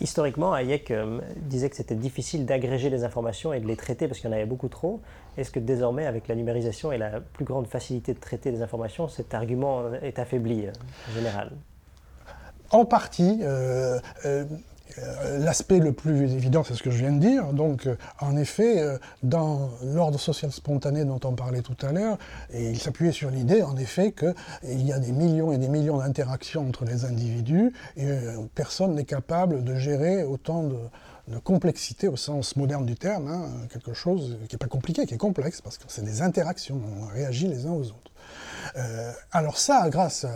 [0.00, 4.20] Historiquement, Hayek euh, disait que c'était difficile d'agréger les informations et de les traiter parce
[4.20, 5.00] qu'il y en avait beaucoup trop.
[5.36, 9.08] Est-ce que désormais, avec la numérisation et la plus grande facilité de traiter les informations,
[9.08, 10.72] cet argument est affaibli euh,
[11.08, 11.52] en général?
[12.70, 13.38] En partie.
[13.42, 13.98] Euh
[15.38, 17.52] L'aspect le plus évident, c'est ce que je viens de dire.
[17.52, 22.18] Donc, euh, en effet, euh, dans l'ordre social spontané dont on parlait tout à l'heure,
[22.52, 26.66] il s'appuyait sur l'idée, en effet, qu'il y a des millions et des millions d'interactions
[26.68, 30.78] entre les individus, et euh, personne n'est capable de gérer autant de,
[31.28, 35.14] de complexité au sens moderne du terme, hein, quelque chose qui n'est pas compliqué, qui
[35.14, 38.12] est complexe, parce que c'est des interactions, on réagit les uns aux autres.
[38.76, 40.26] Euh, alors ça, grâce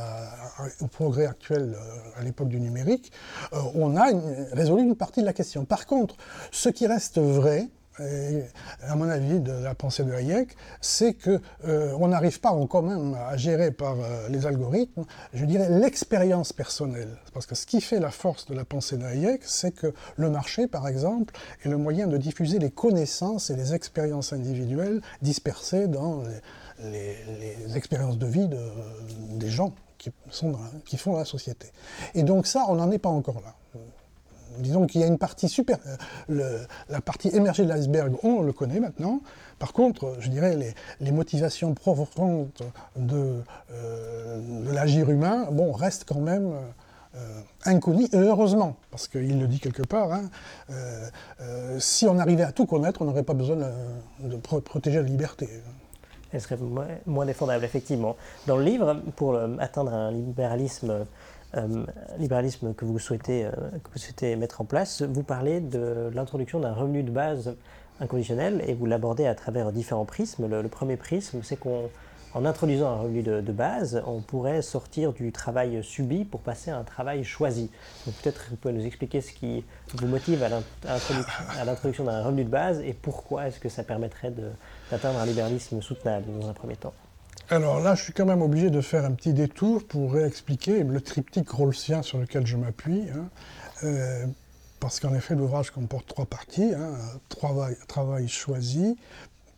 [0.81, 3.13] au progrès actuel euh, à l'époque du numérique,
[3.53, 4.07] euh, on a
[4.53, 5.65] résolu une partie de la question.
[5.65, 6.17] Par contre,
[6.51, 7.69] ce qui reste vrai,
[8.89, 13.15] à mon avis, de la pensée de Hayek, c'est que on n'arrive pas quand même
[13.15, 13.97] à gérer par
[14.31, 17.19] les algorithmes, je dirais, l'expérience personnelle.
[17.35, 20.31] Parce que ce qui fait la force de la pensée de Hayek, c'est que le
[20.31, 25.87] marché, par exemple, est le moyen de diffuser les connaissances et les expériences individuelles dispersées
[25.87, 26.41] dans les,
[26.85, 28.61] les, expériences de vie de,
[29.37, 30.55] des gens qui, sont
[30.97, 31.69] font la société.
[32.15, 33.55] Et donc ça, on n'en est pas encore là
[34.59, 35.79] Disons qu'il y a une partie super,
[36.29, 39.23] la partie émergée de l'iceberg, on le connaît maintenant.
[39.59, 40.59] Par contre, je dirais
[41.01, 42.51] les, motivations profondes
[42.97, 46.53] de, de l'agir humain, bon, restent quand même
[47.15, 50.31] euh, inconnu, et heureusement, parce qu'il le dit quelque part, hein,
[50.71, 51.11] euh,
[51.43, 55.47] euh, si on arrivait à tout connaître, on n'aurait pas besoin de, protéger la liberté.
[56.33, 56.59] Elle serait
[57.07, 58.17] moins, défendable, effectivement.
[58.47, 61.07] Dans le livre, pour atteindre un libéralisme,
[62.19, 63.49] libéralisme que, vous souhaitez,
[63.85, 67.55] que vous souhaitez mettre en place, vous parlez de l'introduction d'un revenu de base
[68.01, 70.49] inconditionnel et vous l'abordez à travers différents prismes.
[70.49, 71.91] le premier prisme, c'est qu'on
[72.35, 76.79] en introduisant un revenu de, base, on pourrait sortir du travail subi pour passer à
[76.79, 77.71] un travail choisi.
[78.05, 79.65] Peut-être vous pouvez nous expliquer ce qui
[79.95, 84.33] vous motive à l'introduction d'un revenu de base et pourquoi est-ce que ça permettrait
[84.93, 86.93] d'atteindre un libéralisme soutenable dans un premier temps.
[87.49, 91.01] Alors là, je suis quand même obligé de faire un petit détour pour réexpliquer le
[91.01, 93.05] triptyque rawlsien sur lequel je m'appuie.
[93.11, 93.29] Hein.
[93.85, 94.27] Euh,
[94.81, 96.75] parce qu'en effet, l'ouvrage comporte trois parties.
[96.75, 96.93] Hein.
[97.29, 98.97] travail, travail choisi,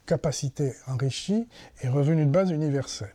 [0.07, 1.47] capacité enrichie
[1.83, 3.09] et revenu de base universel.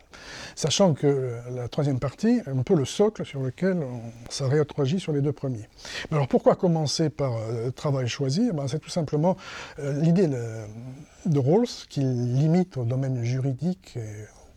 [0.55, 5.13] Sachant que la troisième partie est un peu le socle sur lequel on réintroduit sur
[5.13, 5.67] les deux premiers.
[6.11, 8.47] alors pourquoi commencer par euh, travail choisi?
[8.49, 9.37] Eh ben, C'est tout simplement
[9.79, 13.97] euh, l'idée de Rawls qui limite au domaine juridique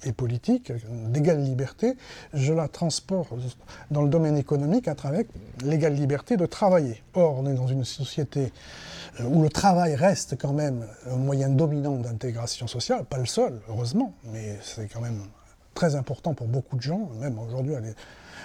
[0.04, 0.72] et politique,
[1.08, 1.96] d'égale liberté,
[2.34, 3.32] je la transporte
[3.90, 5.24] dans le domaine économique à travers
[5.64, 7.02] l'égale liberté de travailler.
[7.14, 8.48] Or, on est dans une société euh,
[9.20, 14.14] où le travail reste quand même un moyen dominant d'intégration sociale, pas le seul, heureusement,
[14.32, 15.20] mais c'est quand même
[15.74, 17.74] très important pour beaucoup de gens, même aujourd'hui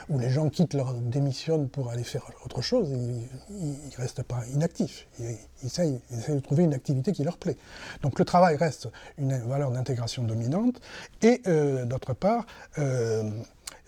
[0.09, 4.41] où les gens quittent leur démission pour aller faire autre chose, ils ne restent pas
[4.53, 5.07] inactifs.
[5.19, 5.99] Ils, essayent,
[6.29, 7.57] de trouver une activité qui leur plaît.
[8.01, 10.79] Donc le travail reste une valeur d'intégration dominante.
[11.21, 12.45] Et euh, d'autre part,
[12.77, 13.29] euh,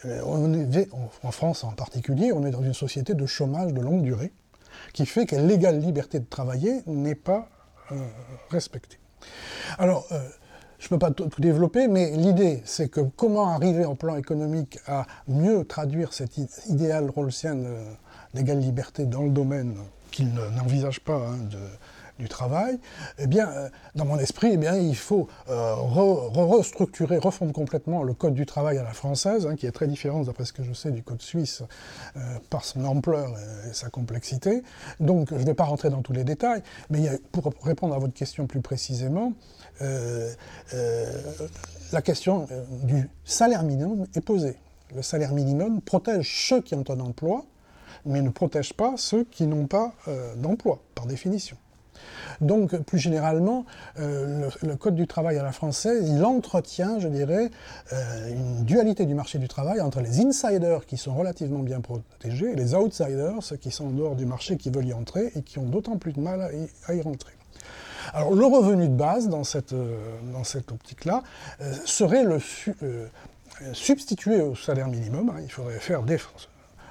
[0.04, 4.32] en France en particulier, on est dans une société de chômage de longue durée
[4.94, 7.50] qui fait que l'égale liberté de travailler n'est pas
[7.92, 7.96] euh,
[8.50, 8.98] respectée.
[9.78, 10.20] Alors, euh,
[10.80, 14.80] je ne peux pas tout développer, mais l'idée, c'est que comment arriver en plan économique
[14.88, 17.58] à mieux traduire cet idéal rawlsien
[18.34, 19.76] d'égale liberté dans le domaine
[20.12, 21.58] qu'il n'envisage pas hein, de,
[22.20, 22.78] du travail,
[23.18, 28.14] eh bien, euh, dans mon esprit, eh bien, il faut euh, restructurer, refondre complètement le
[28.14, 30.74] code du travail à la française, hein, qui est très différent, d'après ce que je
[30.74, 31.64] sais, du code suisse
[32.18, 33.34] euh, par son ampleur
[33.70, 34.64] et, sa complexité.
[35.00, 38.14] Donc, je ne vais pas rentrer dans tous les détails, mais pour répondre à votre
[38.14, 39.32] question plus précisément,
[41.94, 42.48] la question
[42.84, 44.58] du salaire minimum est posée.
[44.94, 47.46] Le salaire minimum protège ceux qui ont un emploi,
[48.06, 49.94] mais ne protège pas ceux qui n'ont pas
[50.36, 51.56] d'emploi, par définition.
[52.42, 53.66] Donc, plus généralement,
[54.00, 57.52] euh, le, Code du travail à la française, il entretient, je dirais,
[57.92, 62.52] euh, une dualité du marché du travail entre les insiders qui sont relativement bien protégés
[62.52, 65.42] et les outsiders, ceux qui sont en dehors du marché, qui veulent y entrer et
[65.42, 66.50] qui ont d'autant plus de mal
[66.88, 67.34] à y, rentrer.
[68.14, 69.98] Alors, le revenu de base dans cette, euh,
[70.44, 71.24] cette optique-là
[71.86, 72.40] serait le
[73.74, 75.30] substituer au salaire minimum.
[75.30, 75.42] Hein.
[75.44, 76.18] il faudrait faire des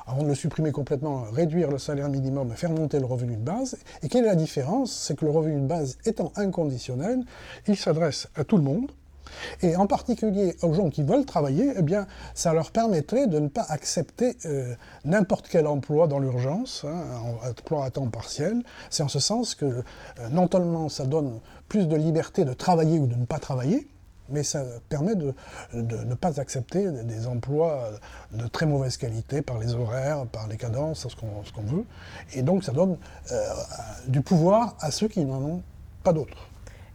[0.08, 3.76] avant de le supprimer complètement, réduire le salaire minimum, faire monter le revenu de base.
[4.02, 4.92] Et quelle est la différence?
[4.92, 7.24] C'est que le revenu de base étant inconditionnel,
[7.66, 8.90] il s'adresse à tout le monde,
[9.62, 13.48] et en particulier aux gens qui veulent travailler, eh bien, ça leur permettrait de ne
[13.48, 17.04] pas accepter euh, n'importe quel emploi dans l'urgence, hein,
[17.44, 18.62] un emploi à temps partiel.
[18.88, 19.82] C'est en ce sens que euh,
[20.30, 23.86] non seulement ça donne plus de liberté de travailler ou de ne pas travailler,
[24.30, 25.34] mais ça permet de,
[25.72, 27.90] ne pas accepter des emplois
[28.32, 31.84] de très mauvaise qualité par les horaires, par les cadences, ce qu'on veut.
[32.34, 32.96] Et donc ça donne
[33.32, 33.54] euh,
[34.06, 35.62] du pouvoir à ceux qui n'en ont
[36.02, 36.48] pas d'autres.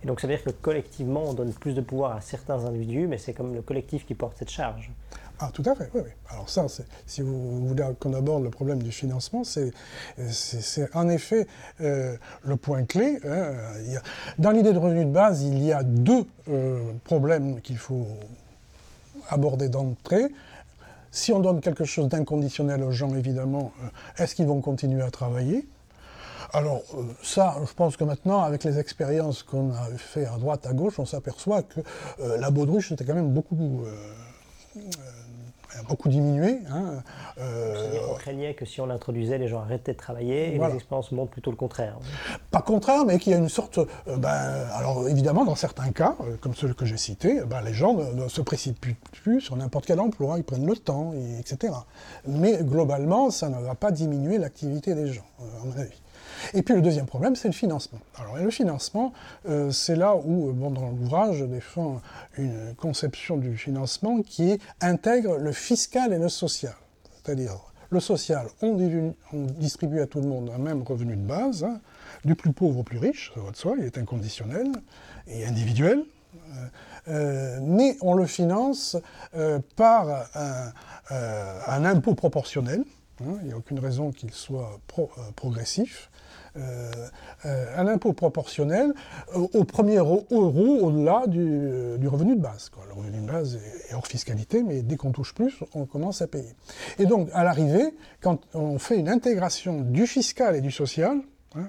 [0.04, 3.08] Et donc ça veut dire que collectivement on donne plus de pouvoir à certains individus,
[3.08, 4.92] mais c'est comme le collectif qui porte cette charge.
[5.40, 6.02] Ah, tout à fait, oui.
[6.30, 6.68] Alors ça,
[7.08, 9.74] si vous voulez qu'on aborde le problème du financement, c'est
[10.94, 11.48] en effet
[11.82, 13.20] euh, le point clé.
[13.26, 13.54] Hein.
[14.38, 18.08] dans l'idée de revenu de base, il y a deux euh, problèmes qu'il faut
[19.30, 20.28] aborder d'entrée.
[21.12, 25.12] Si on donne quelque chose d'inconditionnel aux gens, évidemment, euh, est-ce qu'ils vont continuer à
[25.12, 25.68] travailler?
[26.54, 26.84] Alors
[27.24, 31.00] ça, je pense que maintenant, avec les expériences qu'on a fait à droite, à gauche,
[31.00, 31.80] on s'aperçoit que
[32.20, 33.84] la baudruche était quand même beaucoup
[35.88, 36.60] beaucoup diminué.
[36.72, 37.04] Hein.
[37.38, 41.12] Euh, on craignait que si on l'introduisait, les gens arrêtaient de travailler, et les expériences
[41.12, 41.98] montrent plutôt le contraire.
[42.52, 43.78] Pas contraire, mais qu'il y a une sorte...
[43.78, 44.30] Euh, ben,
[44.74, 48.28] alors évidemment, dans certains cas, euh, comme ceux que j'ai cités, ben, les gens ne,
[48.28, 51.74] se précipitent plus sur n'importe quel emploi, ils prennent le temps, etc.
[52.28, 56.02] Mais globalement, ça ne va pas diminuer l'activité des gens, à mon avis.
[56.56, 58.00] Et puis le deuxième problème, c'est le financement.
[58.16, 59.12] Alors le financement,
[59.48, 62.02] euh, c'est là où, euh, bon, dans l'ouvrage, je défends
[62.38, 66.76] une conception du financement qui intègre le fiscal et le social.
[67.16, 67.56] C'est-à-dire
[67.90, 68.76] le social, on,
[69.34, 71.80] distribue à tout le monde un même revenu de base, hein,
[72.24, 74.68] du plus pauvre au plus riche, ça va de soi, il est inconditionnel
[75.28, 76.04] et individuel.
[77.08, 78.98] Euh, mais on le finance
[79.76, 82.84] par un, impôt proportionnel.
[83.22, 84.80] Hein, il n'y a aucune raison qu'il soit
[85.36, 86.10] progressif.
[86.56, 88.94] Un impôt proportionnel
[89.36, 92.72] au premier euro au-delà du, revenu de base.
[92.88, 96.28] Le revenu de base est hors fiscalité, mais dès qu'on touche plus, on commence à
[96.28, 96.56] payer.
[97.00, 101.18] Et donc, à l'arrivée, quand on fait une intégration du fiscal et du social,
[101.56, 101.66] hein,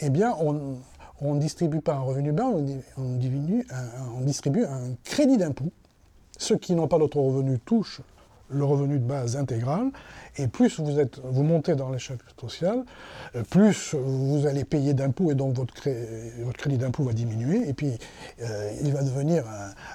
[0.00, 2.64] eh bien, on, ne distribue pas un revenu bas, on,
[2.96, 5.70] on distribue un crédit d'impôt.
[6.38, 8.02] Ceux qui n'ont pas d'autre revenu touchent
[8.50, 9.90] le revenu de base intégral,
[10.38, 12.84] et plus vous, montez dans l'échelle sociale,
[13.34, 15.74] euh, plus vous allez payer d'impôts, et donc votre,
[16.54, 17.98] crédit d'impôt va diminuer, et puis
[18.42, 19.44] euh, il va devenir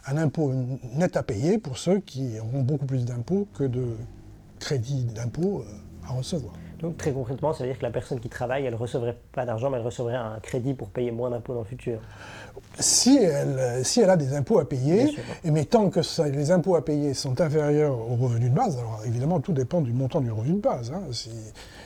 [0.07, 0.53] un, impôt
[0.95, 3.95] net à payer pour ceux qui auront beaucoup plus d'impôts que de
[4.59, 6.53] crédit d'impôt euh, à recevoir.
[6.81, 9.45] Donc très concrètement, ça veut dire que la personne qui travaille, elle ne recevrait pas
[9.45, 11.99] d'argent, mais elle recevrait un crédit pour payer moins d'impôts dans le futur.
[12.79, 16.83] Si elle, si elle a des impôts à payer, mais tant que les impôts à
[16.83, 20.53] payer sont inférieurs au revenu de base, alors évidemment tout dépend du montant du revenu
[20.53, 20.91] de base.
[20.91, 21.01] Hein.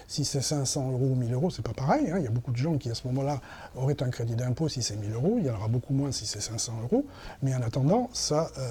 [0.08, 2.12] Si, c'est 500 euros ou 1000 euros, c'est pas pareil.
[2.12, 2.18] Hein.
[2.20, 3.42] Il y a beaucoup de gens qui à ce moment-là
[3.76, 6.26] auraient un crédit d'impôt si c'est 1000 euros, il y en aura beaucoup moins si
[6.26, 7.06] c'est 500 euros.
[7.42, 8.62] Mais en attendant, ça, euh,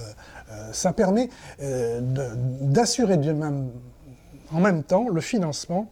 [0.52, 1.28] euh, ça permet
[1.60, 2.00] euh,
[2.60, 3.18] d'assurer
[4.52, 5.90] en même temps le financement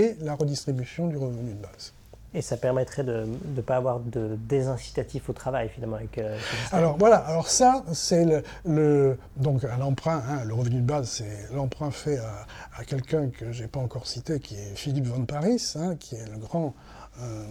[0.00, 1.92] et la redistribution du revenu de base.
[2.32, 6.16] Et ça permettrait de ne pas avoir de désincitatif au travail finalement avec.
[6.16, 6.38] Euh,
[6.70, 11.52] alors voilà, alors ça c'est le, donc un emprunt, hein, le revenu de base c'est
[11.52, 15.96] l'emprunt fait à, quelqu'un que j'ai pas encore cité qui est Philippe von Paris, hein,
[15.96, 16.72] qui est le grand
[17.20, 17.44] euh,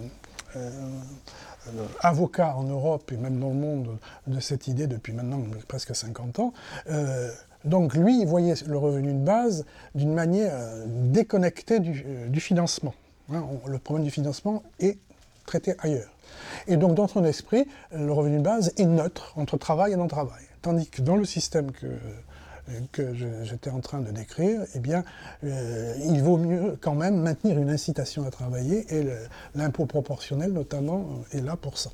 [0.55, 0.69] euh,
[1.99, 6.39] avocat en Europe et même dans le monde de cette idée depuis maintenant presque 50
[6.39, 6.53] ans.
[7.65, 12.93] Donc lui, il voyait le revenu de base d'une manière euh, déconnectée du, euh, financement.
[13.33, 14.97] Hein, le problème du financement est
[15.45, 16.09] traité ailleurs.
[16.67, 20.43] Et donc dans son esprit, le revenu de base est neutre entre travail et non-travail.
[20.61, 21.87] Tandis que dans le système que,
[22.91, 24.79] que j'étais en train de décrire, eh
[25.43, 29.07] euh, il vaut mieux quand même maintenir une incitation à travailler et
[29.55, 31.91] l'impôt proportionnel notamment est là pour ça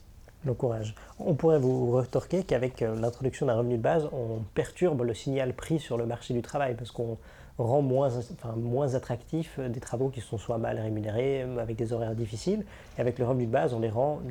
[1.20, 5.54] On pourrait vous retorquer qu'avec euh, l'introduction d'un revenu de base, on perturbe le signal
[5.54, 7.18] prix sur le marché du travail parce qu'on
[7.58, 12.66] rend moins, attractifs des travaux qui sont soit mal rémunérés, euh, avec des horaires difficiles.
[12.98, 14.22] Et avec le revenu de base, on les rend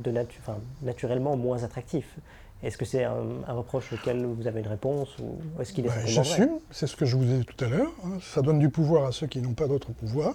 [0.83, 2.17] naturellement moins attractifs.
[2.65, 6.59] Est-ce que c'est un, reproche auquel vous avez une réponse ou est-ce qu'il est, J'assume,
[6.71, 7.93] c'est ce que je vous ai dit tout à l'heure.
[8.05, 8.19] Hein.
[8.23, 10.35] Ça donne du pouvoir à ceux qui n'ont pas d'autre pouvoir.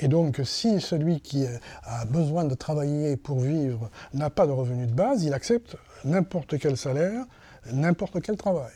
[0.00, 1.46] Et donc, si celui qui
[1.84, 6.58] a besoin de travailler pour vivre n'a pas de revenu de base, il accepte n'importe
[6.58, 7.24] quel salaire,
[7.72, 8.72] n'importe quel travail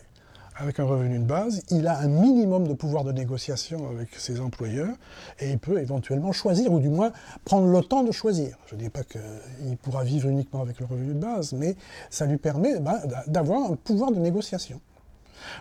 [0.57, 4.41] avec un revenu de base, il a un minimum de pouvoir de négociation avec ses
[4.41, 4.95] employeurs
[5.41, 7.13] et il peut éventuellement choisir, ou du moins
[7.45, 8.57] prendre le temps de choisir.
[8.67, 11.77] Je ne dis pas qu'il pourra vivre uniquement avec le revenu de base, mais
[12.11, 14.81] ça lui permet ben, d'avoir un pouvoir de négociation.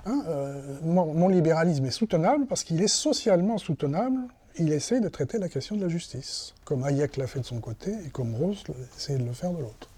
[0.06, 4.20] Hein, euh, mon, libéralisme est soutenable parce qu'il est socialement soutenable.
[4.60, 7.60] Il essaie de traiter la question de la justice, comme Hayek l'a fait de son
[7.60, 8.58] côté et comme Rawls
[8.96, 9.90] essaie de le faire de l'autre.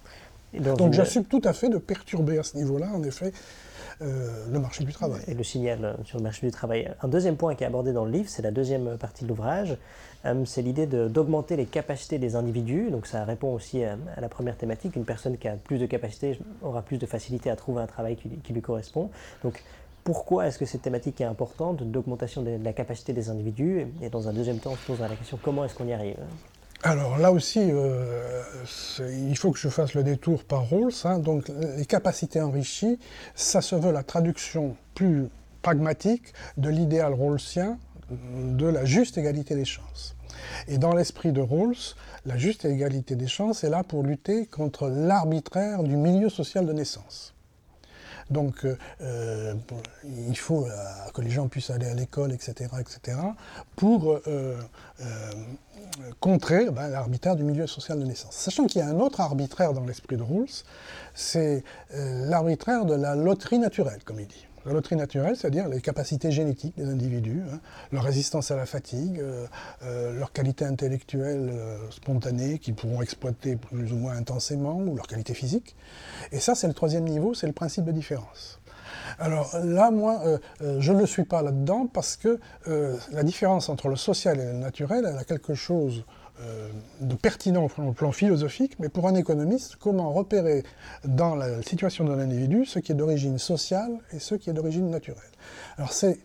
[0.77, 3.33] Donc j'assume tout à fait de perturber à ce niveau-là, en effet,
[4.01, 5.21] euh, le marché du travail.
[5.27, 6.91] Et le signal euh, sur le marché du travail.
[7.01, 9.77] Un deuxième point qui est abordé dans le livre, c'est la deuxième partie de l'ouvrage,
[10.25, 12.91] euh, c'est l'idée d'augmenter les capacités des individus.
[12.91, 14.95] Donc ça répond aussi à, la première thématique.
[14.95, 18.17] Une personne qui a plus de capacités aura plus de facilité à trouver un travail
[18.17, 19.09] qui, lui correspond.
[19.43, 19.63] Donc
[20.03, 23.87] pourquoi est-ce que cette thématique est importante d'augmentation de, la capacité des individus?
[24.01, 26.17] Et dans un deuxième temps, on se posera la question comment est-ce qu'on y arrive?
[26.85, 28.43] Alors là aussi, euh,
[29.09, 30.93] il faut que je fasse le détour par Rawls.
[31.03, 31.17] Hein.
[31.17, 32.99] donc les capacités enrichies,
[33.33, 35.27] ça se veut la traduction plus
[35.63, 37.79] pragmatique de l'idéal rawlsien
[38.11, 40.15] de la juste égalité des chances.
[40.67, 41.95] Et dans l'esprit de Rawls,
[42.27, 46.73] la juste égalité des chances est là pour lutter contre l'arbitraire du milieu social de
[46.73, 47.34] naissance.
[48.29, 49.53] Donc, euh, euh,
[50.27, 50.67] il faut
[51.13, 53.17] que les gens puissent aller à l'école, etc., etc.,
[53.75, 54.19] pour
[56.19, 58.35] contrer ben, l'arbitraire du milieu social de naissance.
[58.35, 60.63] Sachant qu'il y a un autre arbitraire dans l'esprit de Rawls,
[61.13, 64.47] c'est euh, l'arbitraire de la loterie naturelle, comme il dit.
[64.65, 67.59] La loterie naturelle, c'est-à-dire les capacités génétiques des individus, hein,
[67.91, 69.45] leur résistance à la fatigue, euh,
[69.83, 71.51] euh, leur qualité intellectuelle
[71.91, 75.75] spontanée qu'ils pourront exploiter plus ou moins intensément, ou leur qualité physique.
[76.31, 78.59] Et ça, c'est le troisième niveau, c'est le principe de différence.
[79.19, 83.69] Alors là, moi, euh, euh, je ne suis pas là-dedans parce que euh, la différence
[83.69, 86.05] entre le social et le naturel, elle a quelque chose
[87.01, 90.63] de pertinent au plan philosophique, mais pour un économiste, comment repérer
[91.05, 94.89] dans la situation de l'individu ce qui est d'origine sociale et ce qui est d'origine
[94.89, 95.31] naturelle.
[95.77, 96.19] Alors c'est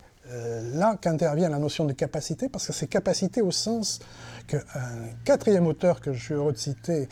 [0.75, 4.01] là qu'intervient la notion de capacité, parce que c'est capacité au sens
[4.47, 4.61] qu'un
[5.25, 7.09] quatrième auteur que je suis heureux de citer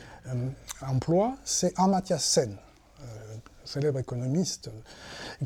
[0.83, 2.57] emploie, c'est Amartya Sen
[3.69, 4.71] célèbre économiste,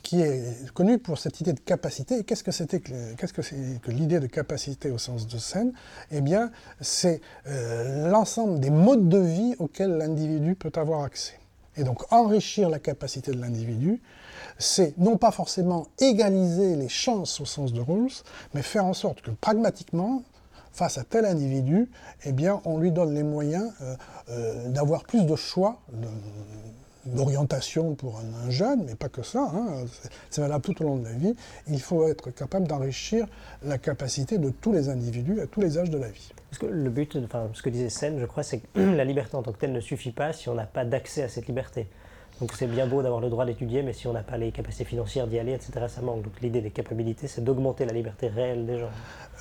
[0.03, 2.25] qui est connu pour cette idée de capacité.
[2.25, 5.73] Qu'est-ce que c'était que c'est que l'idée de capacité au sens de scène?
[6.11, 6.51] Eh bien,
[6.81, 11.39] c'est euh, l'ensemble des modes de vie auxquels l'individu peut avoir accès.
[11.77, 14.01] Et donc, enrichir la capacité de l'individu,
[14.59, 18.13] c'est non pas forcément égaliser les chances au sens de Rawls,
[18.55, 20.23] mais faire en sorte que pragmatiquement,
[20.73, 21.91] face à tel individu,
[22.25, 23.97] eh bien, on lui donne les moyens euh,
[24.31, 25.81] euh, d'avoir plus de choix,
[27.07, 29.85] d'orientation pour un, jeune, mais pas que ça, hein,
[30.31, 31.35] c'est valable tout au long de la vie,
[31.69, 33.27] il faut être capable d'enrichir
[33.63, 36.33] la capacité de tous les individus à tous les âges de la vie.
[36.51, 39.37] Parce que le but, enfin, ce que disait Sen, je crois, c'est que la liberté
[39.37, 41.87] en tant que telle ne suffit pas si on n'a pas d'accès à cette liberté.
[42.41, 44.85] Donc c'est bien beau d'avoir le droit d'étudier, mais si on n'a pas les capacités
[44.85, 46.23] financières d'y aller, etc., ça manque.
[46.23, 48.91] Donc l'idée des capacités, c'est d'augmenter la liberté réelle des gens.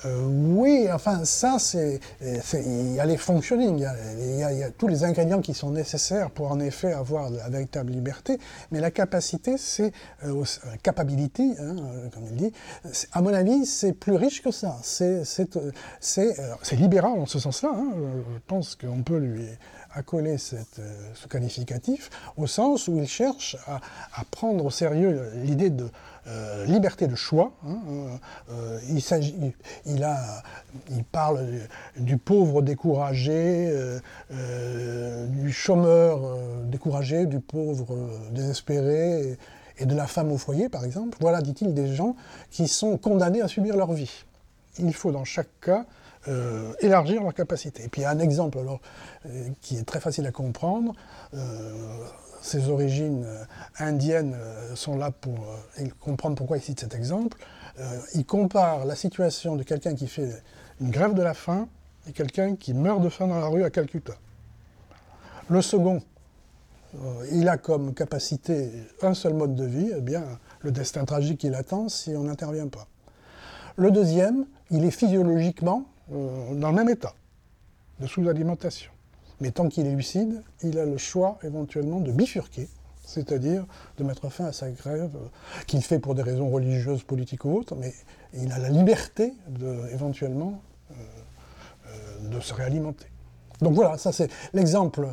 [0.04, 3.86] Euh, oui, enfin ça, c'est, il y a les functioning,
[4.18, 7.92] il y a, tous les ingrédients qui sont nécessaires pour en effet avoir la véritable
[7.92, 8.38] liberté,
[8.70, 9.92] mais la capacité, c'est,
[10.24, 12.52] euh, euh hein, euh, comme il dit,
[13.12, 14.76] à mon avis, c'est plus riche que ça.
[14.82, 15.22] C'est,
[16.72, 17.70] libéral en ce sens-là.
[17.74, 17.92] Hein.
[18.34, 19.46] Je pense qu'on peut lui
[19.94, 20.80] accoler cette,
[21.14, 23.80] ce qualificatif, au sens où il cherche à,
[24.30, 25.88] prendre au sérieux l'idée de
[26.28, 27.52] euh, liberté de choix.
[27.66, 27.80] Hein,
[28.50, 29.50] euh, euh,
[30.88, 31.44] il parle
[31.96, 33.72] du pauvre découragé,
[34.30, 37.96] du chômeur découragé, du pauvre
[38.30, 39.36] désespéré
[39.78, 41.18] et, de la femme au foyer, par exemple.
[41.20, 42.14] Voilà, dit-il, des gens
[42.50, 44.24] qui sont condamnés à subir leur vie.
[44.78, 45.86] Il faut dans chaque cas
[46.80, 47.84] élargir leur capacité.
[47.84, 48.80] Et puis il y a un exemple alors,
[49.60, 50.94] qui est très facile à comprendre
[52.42, 53.44] ses origines euh,
[53.78, 55.38] indiennes euh, sont là pour
[55.78, 57.38] euh, comprendre pourquoi il cite cet exemple.
[58.14, 60.42] il compare la situation de quelqu'un qui fait
[60.80, 61.68] une grève de la faim
[62.06, 64.12] et quelqu'un qui meurt de faim dans la rue à Calcutta.
[65.48, 66.02] Le second,
[67.32, 68.70] il a comme capacité
[69.00, 70.22] un seul mode de vie, eh bien,
[70.60, 72.86] le destin tragique qui l'attend si on n'intervient pas.
[73.76, 77.14] Le deuxième, il est physiologiquement dans le même état
[78.00, 78.90] de sous-alimentation.
[79.40, 82.68] Mais tant qu'il est lucide, il a le choix éventuellement de bifurquer,
[83.04, 83.66] c'est-à-dire
[83.98, 85.28] de mettre fin à sa grève, euh,
[85.66, 87.92] qu'il fait pour des raisons religieuses, politiques ou autres, mais
[88.34, 90.94] il a la liberté de, éventuellement euh,
[91.88, 93.06] euh, de se réalimenter.
[93.60, 95.06] Donc voilà, ça c'est l'exemple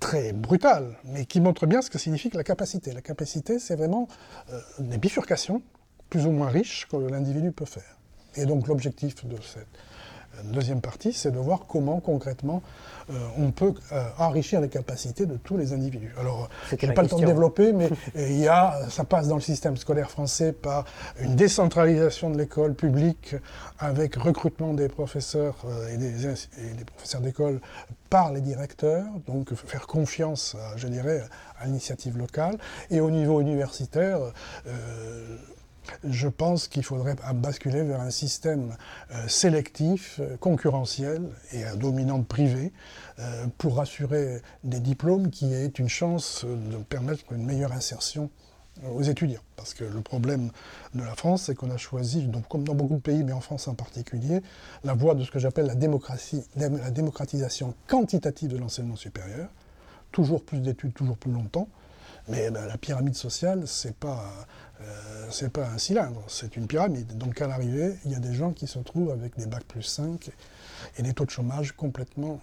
[0.00, 2.92] très brutal, mais qui montre bien ce que signifie la capacité.
[2.92, 4.08] La capacité, c'est vraiment
[4.78, 5.60] des bifurcations
[6.08, 7.98] plus ou moins riches que l'individu peut faire.
[8.34, 9.66] Et donc l'objectif de cette
[10.44, 12.62] deuxième partie, c'est de voir comment concrètement
[13.08, 16.12] euh, on peut euh, enrichir les capacités de tous les individus.
[16.18, 19.36] Alors, je n'ai pas le temps de développer, mais il y a, ça passe dans
[19.36, 20.84] le système scolaire français par
[21.20, 23.36] une décentralisation de l'école publique
[23.78, 27.60] avec recrutement des professeurs euh, et des, et des professeurs d'école
[28.10, 31.22] par les directeurs, donc faire confiance, je dirais,
[31.58, 32.56] à l'initiative locale.
[32.90, 34.20] Et au niveau universitaire,
[36.04, 38.76] je pense qu'il faudrait basculer vers un système
[39.12, 41.22] euh, sélectif, euh, concurrentiel
[41.52, 42.72] et à dominante privée
[43.18, 48.30] euh, pour assurer des diplômes qui aient une chance de permettre une meilleure insertion
[48.92, 49.40] aux étudiants.
[49.56, 50.50] Parce que le problème
[50.94, 53.68] de la France, c'est qu'on a choisi, comme dans beaucoup de pays, mais en France
[53.68, 54.42] en particulier,
[54.84, 59.48] la voie de ce que j'appelle la démocratisation quantitative de l'enseignement supérieur.
[60.12, 61.68] Toujours plus d'études, toujours plus longtemps.
[62.28, 64.24] Mais ben, la pyramide sociale, c'est pas
[64.80, 67.16] euh, c'est pas un cylindre, c'est une pyramide.
[67.16, 69.82] Donc à l'arrivée, il y a des gens qui se trouvent avec des bacs plus
[69.82, 70.30] 5
[70.98, 72.40] et des taux de chômage complètement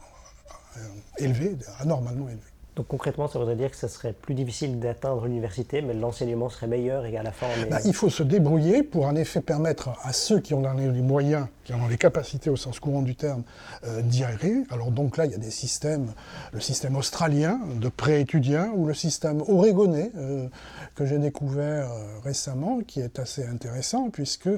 [0.78, 0.80] euh,
[1.18, 2.53] élevés, anormalement élevés.
[2.76, 6.66] Donc concrètement, ça voudrait dire que ce serait plus difficile d'atteindre l'université, mais l'enseignement serait
[6.66, 10.12] meilleur et à la fin bah, il faut se débrouiller pour en effet permettre à
[10.12, 13.44] ceux qui ont les moyens, qui ont les capacités au sens courant du terme,
[13.86, 14.64] euh, d'y arriver.
[14.72, 16.14] Alors donc là, il y a des systèmes,
[16.52, 20.48] le système australien de pré-étudiants ou le système oregonais euh,
[20.96, 24.50] que j'ai découvert euh, récemment, qui est assez intéressant puisque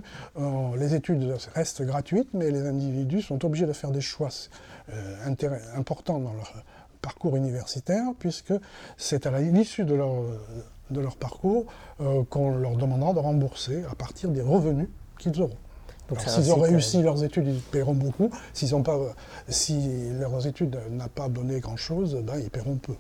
[0.78, 4.30] les études restent gratuites, mais les individus sont obligés de faire des choix
[5.76, 6.54] importants dans leur
[7.06, 8.54] parcours universitaire, puisque
[8.98, 10.16] c'est à l'issue de leur,
[10.90, 11.66] de leur parcours
[12.02, 14.90] euh, qu'on leur demandera de rembourser à partir des revenus
[15.20, 15.58] qu'ils auront.
[16.28, 18.30] S'ils ont réussi leurs études, ils paieront beaucoup.
[18.54, 19.00] S'ils ont pas,
[19.48, 22.96] si leurs études n'ont pas donné grand-chose, ben, ils paieront peu.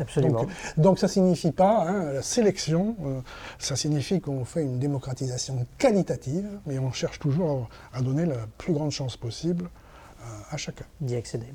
[0.00, 0.46] Absolument.
[0.76, 3.20] Donc, ça ne signifie pas hein, la sélection, euh,
[3.60, 8.72] ça signifie qu'on fait une démocratisation qualitative, mais on cherche toujours à, donner la plus
[8.72, 9.66] grande chance possible
[10.20, 10.86] euh, à chacun.
[11.00, 11.46] D'y accéder.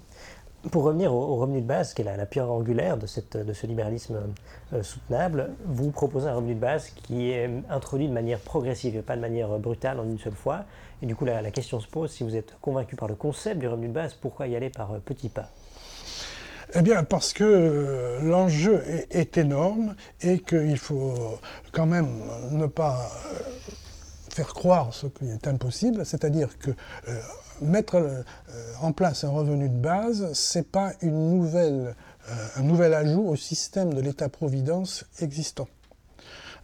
[0.72, 3.66] Pour revenir au, revenu de base, qui est la, pierre angulaire de, cette, de ce
[3.66, 4.20] libéralisme
[4.74, 9.02] euh, soutenable, vous proposez un revenu de base qui est introduit de manière progressive et
[9.02, 10.66] pas de manière brutale en une seule fois.
[11.02, 13.68] Et du coup, la, question se pose, si vous êtes convaincu par le concept du
[13.68, 15.50] revenu de base, pourquoi y aller par petits pas?
[16.76, 21.40] Eh bien, parce que euh, l'enjeu est, énorme et qu'il faut
[21.72, 22.10] quand même
[22.52, 23.40] ne pas euh,
[24.30, 27.22] faire croire ce qui est impossible, c'est-à-dire que euh,
[27.62, 28.24] mettre
[28.82, 31.96] en place un revenu de base, ce n'est pas une nouvelle,
[32.56, 35.68] un nouvel ajout au système de l'État-providence existant.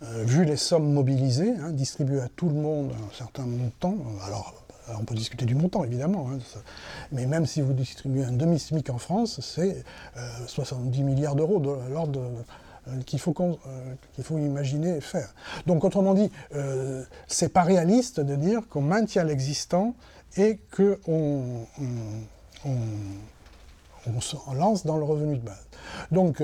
[0.01, 4.65] vu les sommes mobilisées, hein, distribuées à tout le monde un certain montant, alors
[4.99, 6.39] on peut discuter du montant, évidemment, hein,
[7.11, 9.83] mais même si vous distribuez un demi-SMIC en France, c'est
[10.47, 12.21] 70 euh, milliards d'euros de l'ordre
[12.87, 15.33] euh, qu'il faut, euh, faut, imaginer faire.
[15.65, 16.29] Donc, autrement dit,
[17.27, 19.95] c'est pas réaliste de dire qu'on maintient l'existant
[20.37, 21.67] et qu'on
[22.65, 22.75] on,
[24.53, 25.67] lance dans le revenu de base.
[26.11, 26.43] Donc,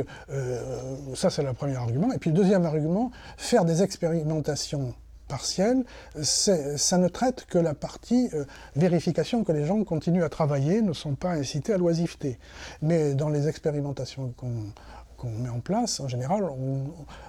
[1.13, 2.11] ça, c'est le premier argument.
[2.11, 4.93] Et puis, le deuxième argument, faire des expérimentations
[5.31, 5.85] partielle,
[6.21, 8.43] ça ne traite que la partie euh,
[8.75, 12.37] vérification que les gens continuent à travailler, ne sont pas incités à l'oisiveté.
[12.81, 16.43] Mais dans les expérimentations qu'on met en place, en général,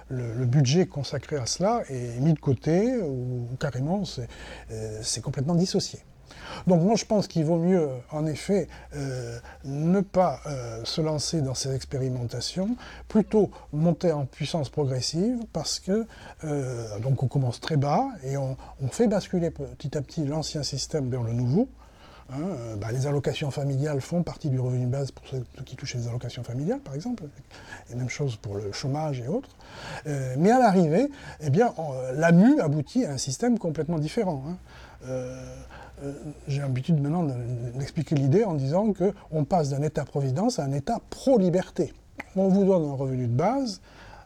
[0.09, 4.03] le, budget consacré à cela est mis de côté ou, carrément
[4.71, 5.99] euh, c'est complètement dissocié.
[6.67, 11.41] Donc moi je pense qu'il vaut mieux en effet euh, ne pas euh, se lancer
[11.41, 12.75] dans ces expérimentations,
[13.07, 16.05] plutôt monter en puissance progressive parce que
[16.43, 18.57] euh, donc on commence très bas et on,
[18.91, 21.67] fait basculer petit à petit l'ancien système vers le nouveau.
[22.31, 26.07] Hein, bah, les allocations familiales font partie du revenu base pour ceux qui touchent les
[26.07, 27.23] allocations familiales, par exemple,
[27.91, 29.49] et même chose pour le chômage et autres.
[30.05, 31.09] mais à l'arrivée,
[31.41, 31.73] eh bien,
[32.61, 34.43] aboutit à un système complètement différent.
[34.47, 34.57] Hein.
[35.07, 36.11] Euh,
[36.47, 37.27] j'ai l'habitude maintenant
[37.75, 41.93] d'expliquer l'idée en disant qu'on passe d'un État-providence à un État pro-liberté.
[42.35, 43.79] On vous donne un revenu de base,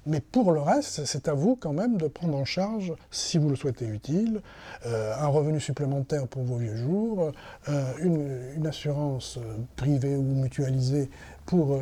[0.05, 3.49] mais pour le reste, c'est à vous quand même de prendre en charge, si vous
[3.49, 4.41] le souhaitez utile,
[4.85, 7.31] euh, un revenu supplémentaire pour vos vieux jours,
[7.69, 9.37] euh, une, assurance
[9.75, 11.09] privée ou mutualisée
[11.45, 11.79] pour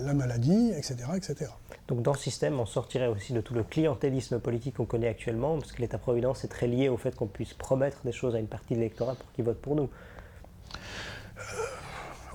[0.00, 1.50] la maladie, etc., etc.
[1.90, 5.58] Donc dans ce système, on sortirait aussi de tout le clientélisme politique qu'on connaît actuellement,
[5.58, 8.46] parce que l'État-providence est très lié au fait qu'on puisse promettre des choses à une
[8.46, 9.88] partie de l'électorat pour qu'ils votent pour nous.
[10.68, 11.40] Euh,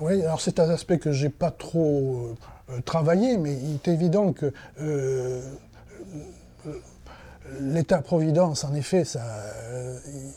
[0.00, 2.34] oui, alors c'est un aspect que j'ai pas trop
[2.68, 5.40] euh, travaillé, mais il est évident que euh,
[7.60, 9.22] L'État-providence, en effet, ça,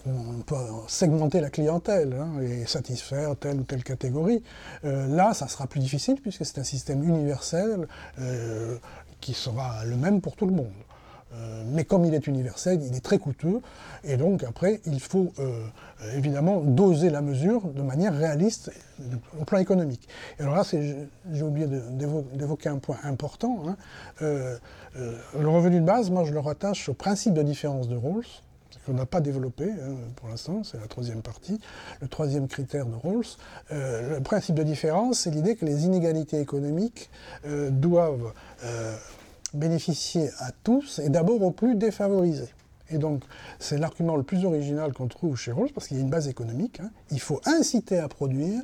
[0.05, 0.55] on peut
[0.87, 4.43] segmenter la clientèle hein, et satisfaire telle ou telle catégorie.
[4.83, 7.87] là, ça sera plus difficile puisque c'est un système universel
[9.21, 10.71] qui sera le même pour tout le monde.
[11.31, 13.61] Euh, mais comme il est universel, il est très coûteux,
[14.03, 15.67] et donc après, il faut euh,
[16.15, 18.71] évidemment doser la mesure de manière réaliste
[19.39, 20.09] au plan économique.
[20.39, 23.63] Et alors là, j'ai oublié d'évoquer un point important.
[23.67, 23.77] Hein.
[24.23, 24.57] Euh,
[24.95, 28.25] le revenu de base, moi je le rattache au principe de différence de Rawls,
[28.89, 31.59] qu'on n'a pas développé hein, pour l'instant, c'est la troisième partie,
[32.01, 33.25] le troisième critère de Rawls.
[33.71, 37.09] le principe de différence, c'est l'idée que les inégalités économiques
[37.69, 38.33] doivent
[39.53, 42.49] bénéficier à tous et d'abord aux plus défavorisés.
[42.91, 43.23] Et donc,
[43.59, 46.27] c'est l'argument le plus original qu'on trouve chez Rawls, parce qu'il y a une base
[46.27, 46.79] économique.
[46.79, 46.89] Hein.
[47.11, 48.61] Il faut inciter à produire,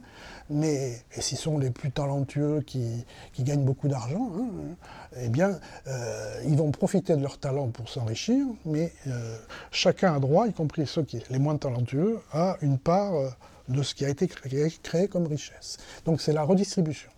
[0.49, 3.05] mais, et ce sont les plus talentueux qui,
[3.39, 4.75] gagnent beaucoup d'argent, hein,
[5.21, 9.37] eh bien, euh, ils vont profiter de leur talent pour s'enrichir, mais euh,
[9.71, 13.15] chacun a droit, y compris ceux qui les moins talentueux, à une part.
[13.15, 13.29] Euh,
[13.67, 15.77] de ce qui a été créé, comme richesse.
[16.05, 17.09] Donc c'est la redistribution.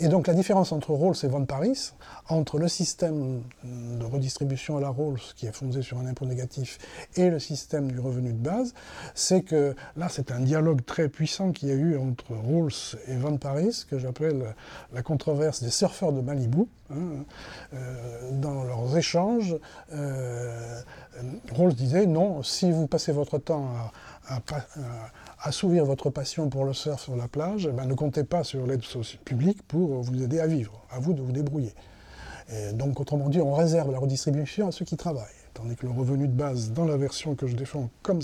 [0.00, 1.92] Et donc la différence entre Rawls et Von Paris,
[2.28, 6.78] entre le système de redistribution à la Rawls, qui est fondé sur un impôt négatif,
[7.16, 8.74] et le système du revenu de base,
[9.14, 13.16] c'est que là c'est un dialogue très puissant qu'il y a eu entre Rawls et
[13.16, 14.54] Von Paris, que j'appelle
[14.92, 16.66] la controverse des surfeurs de Malibu.
[16.90, 17.24] Hein,
[17.72, 19.56] euh, dans leurs échanges,
[19.94, 20.80] euh,
[21.52, 23.70] Rawls disait non, si vous passez votre temps
[24.28, 24.40] à
[25.42, 28.66] assouvir votre passion pour le surf sur la plage, eh ben, ne comptez pas sur
[28.66, 28.82] l'aide
[29.24, 31.74] publique pour vous aider à vivre, à vous de vous débrouiller.
[32.74, 35.26] donc, autrement dit, on réserve la redistribution à ceux qui travaillent.
[35.54, 38.20] Tandis que le revenu de base, dans la version que je défends, comme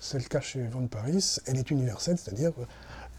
[0.00, 2.52] c'est le cas chez Von Paris, elle est universelle, c'est-à-dire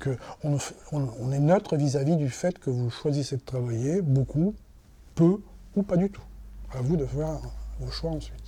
[0.03, 0.57] qu'on
[0.91, 4.53] on, est neutre vis-à-vis du fait que vous choisissez de travailler beaucoup,
[5.15, 5.41] peu
[5.75, 6.23] ou pas du tout.
[6.73, 7.39] À vous de faire
[7.79, 8.44] vos choix ensuite.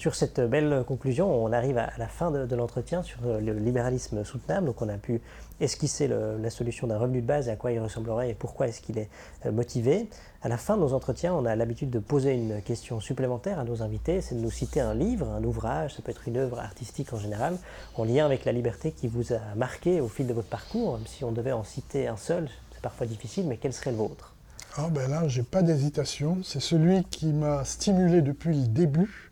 [0.00, 4.68] Sur cette belle conclusion, on arrive à la fin de, l'entretien sur le libéralisme soutenable.
[4.68, 5.20] Donc on a pu
[5.60, 8.80] esquisser la solution d'un revenu de base et à quoi il ressemblerait et pourquoi est-ce
[8.80, 9.10] qu'il est
[9.44, 10.08] euh, motivé.
[10.40, 13.64] À la fin de nos entretiens, on a l'habitude de poser une question supplémentaire à
[13.64, 16.60] nos invités, c'est de nous citer un livre, un ouvrage, ça peut être une œuvre
[16.60, 17.58] artistique en général,
[17.94, 20.94] en lien avec la liberté qui vous a marqué au fil de votre parcours.
[20.96, 23.98] Même si on devait en citer un seul, c'est parfois difficile, mais quel serait le
[23.98, 24.34] vôtre?
[24.78, 26.38] Ah ben là, j'ai pas d'hésitation.
[26.42, 29.29] C'est celui qui m'a stimulé depuis le début,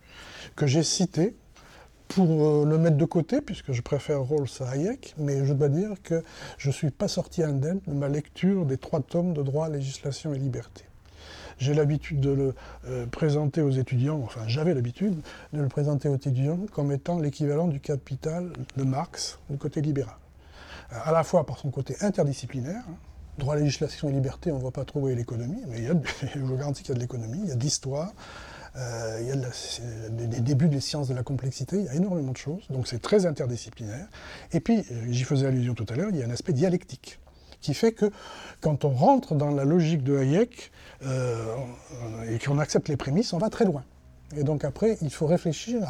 [0.59, 1.36] que j'ai cité,
[2.09, 5.68] pour euh, le mettre de côté, puisque je préfère Rawls à Hayek, mais je dois
[5.68, 6.24] dire que
[6.56, 10.34] je ne suis pas sorti indemne de ma lecture des trois tomes de droit, législation
[10.34, 10.84] et liberté.
[11.59, 12.54] J'ai l'habitude de le
[12.88, 15.20] euh, présenter aux étudiants, enfin j'avais l'habitude
[15.52, 20.16] de le présenter aux étudiants comme étant l'équivalent du capital de Marx du côté libéral.
[20.90, 22.96] À la fois par son côté interdisciplinaire, hein,
[23.38, 25.94] droit, législation et liberté, on ne va pas trouver l'économie, mais il y a,
[26.34, 28.12] je vous garantis qu'il y a de l'économie, il y a de l'histoire,
[29.20, 29.37] il y a
[30.11, 33.01] des débuts des sciences de la complexité, il y a énormément de choses, donc c'est
[33.01, 34.07] très interdisciplinaire.
[34.53, 37.18] Et puis, j'y faisais allusion tout à l'heure, il y a un aspect dialectique
[37.61, 38.11] qui fait que
[38.61, 40.70] quand on rentre dans la logique de Hayek
[41.05, 41.55] euh,
[42.29, 43.85] et qu'on accepte les prémices, on va très loin.
[44.37, 45.83] Et donc après, il faut réfléchir,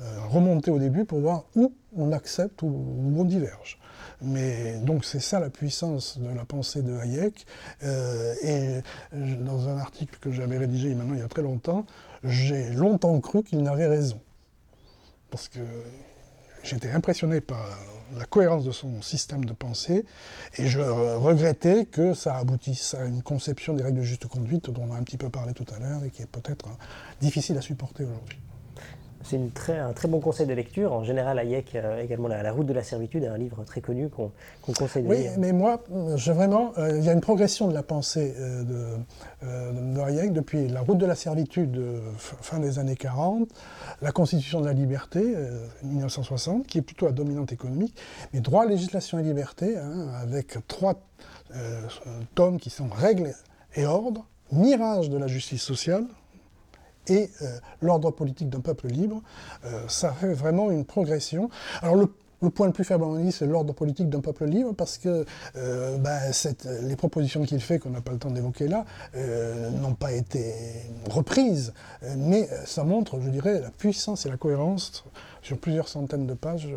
[0.00, 3.78] euh, remonter au début pour voir où on accepte ou où on diverge.
[4.22, 7.46] Mais donc c'est ça la puissance de la pensée de Hayek.
[7.84, 11.86] Euh, et dans un article que j'avais rédigé maintenant il y a très longtemps,
[12.24, 14.20] j'ai longtemps cru qu'il n'avait raison.
[15.30, 15.60] Parce que
[16.62, 17.64] j'étais impressionné par
[18.16, 20.04] la cohérence de son système de pensée,
[20.58, 24.82] et je regrettais que ça aboutisse à une conception des règles de juste conduite dont
[24.88, 26.66] on a un petit peu parlé tout à l'heure et qui est peut-être
[27.20, 28.38] difficile à supporter aujourd'hui.
[29.22, 29.38] C'est
[29.72, 30.92] un très bon conseil de lecture.
[30.92, 34.08] En général, Hayek, euh, également la, route de la servitude, est un livre très connu
[34.08, 34.32] qu'on
[34.72, 35.32] conseille de lire.
[35.32, 35.82] Oui, mais moi,
[36.16, 40.32] je, vraiment, euh, il y a une progression de la pensée euh, de, de, Hayek
[40.32, 41.80] depuis la route de la servitude,
[42.16, 43.48] fin des années 40,
[44.00, 45.34] la constitution de la liberté,
[45.82, 47.94] 1960, qui est plutôt la dominante économique,
[48.32, 50.94] mais droit, législation et liberté, hein, avec trois
[52.34, 53.34] tomes qui sont règles
[53.74, 56.06] et ordre, mirage de la justice sociale,
[57.06, 59.22] et euh, l'ordre politique d'un peuple libre,
[59.64, 61.50] euh, ça fait vraiment une progression.
[61.82, 64.98] Alors le, point le plus faible, on dit, c'est l'ordre politique d'un peuple libre, parce
[64.98, 65.26] que
[65.56, 66.18] euh, ben,
[66.82, 68.84] les propositions qu'il fait, qu'on n'a pas le temps d'évoquer là,
[69.82, 70.54] n'ont pas été
[71.10, 71.74] reprises,
[72.16, 75.04] mais ça montre, je dirais, la puissance et la cohérence
[75.42, 76.68] sur plusieurs centaines de pages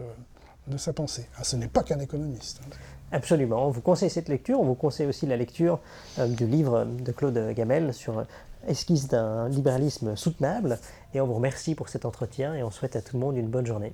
[0.68, 1.28] de sa pensée.
[1.38, 2.60] Ah, ce n'est pas qu'un économiste.
[2.66, 2.76] Hein.
[3.14, 3.68] Absolument.
[3.68, 4.60] On vous conseille cette lecture.
[4.60, 5.80] On vous conseille aussi la lecture
[6.18, 8.26] du livre de Claude Gamel sur
[8.68, 10.80] esquisse d'un libéralisme soutenable.
[11.14, 13.50] Et on vous remercie pour cet entretien et on souhaite à tout le monde une
[13.50, 13.94] bonne journée.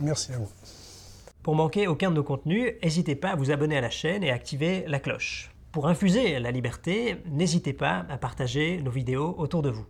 [0.00, 0.48] Merci à vous.
[1.42, 4.30] Pour manquer aucun de nos contenus, n'hésitez pas à vous abonner à la chaîne et
[4.30, 5.50] à activer la cloche.
[5.72, 9.86] Pour infuser la liberté, n'hésitez pas à partager nos vidéos autour de vous.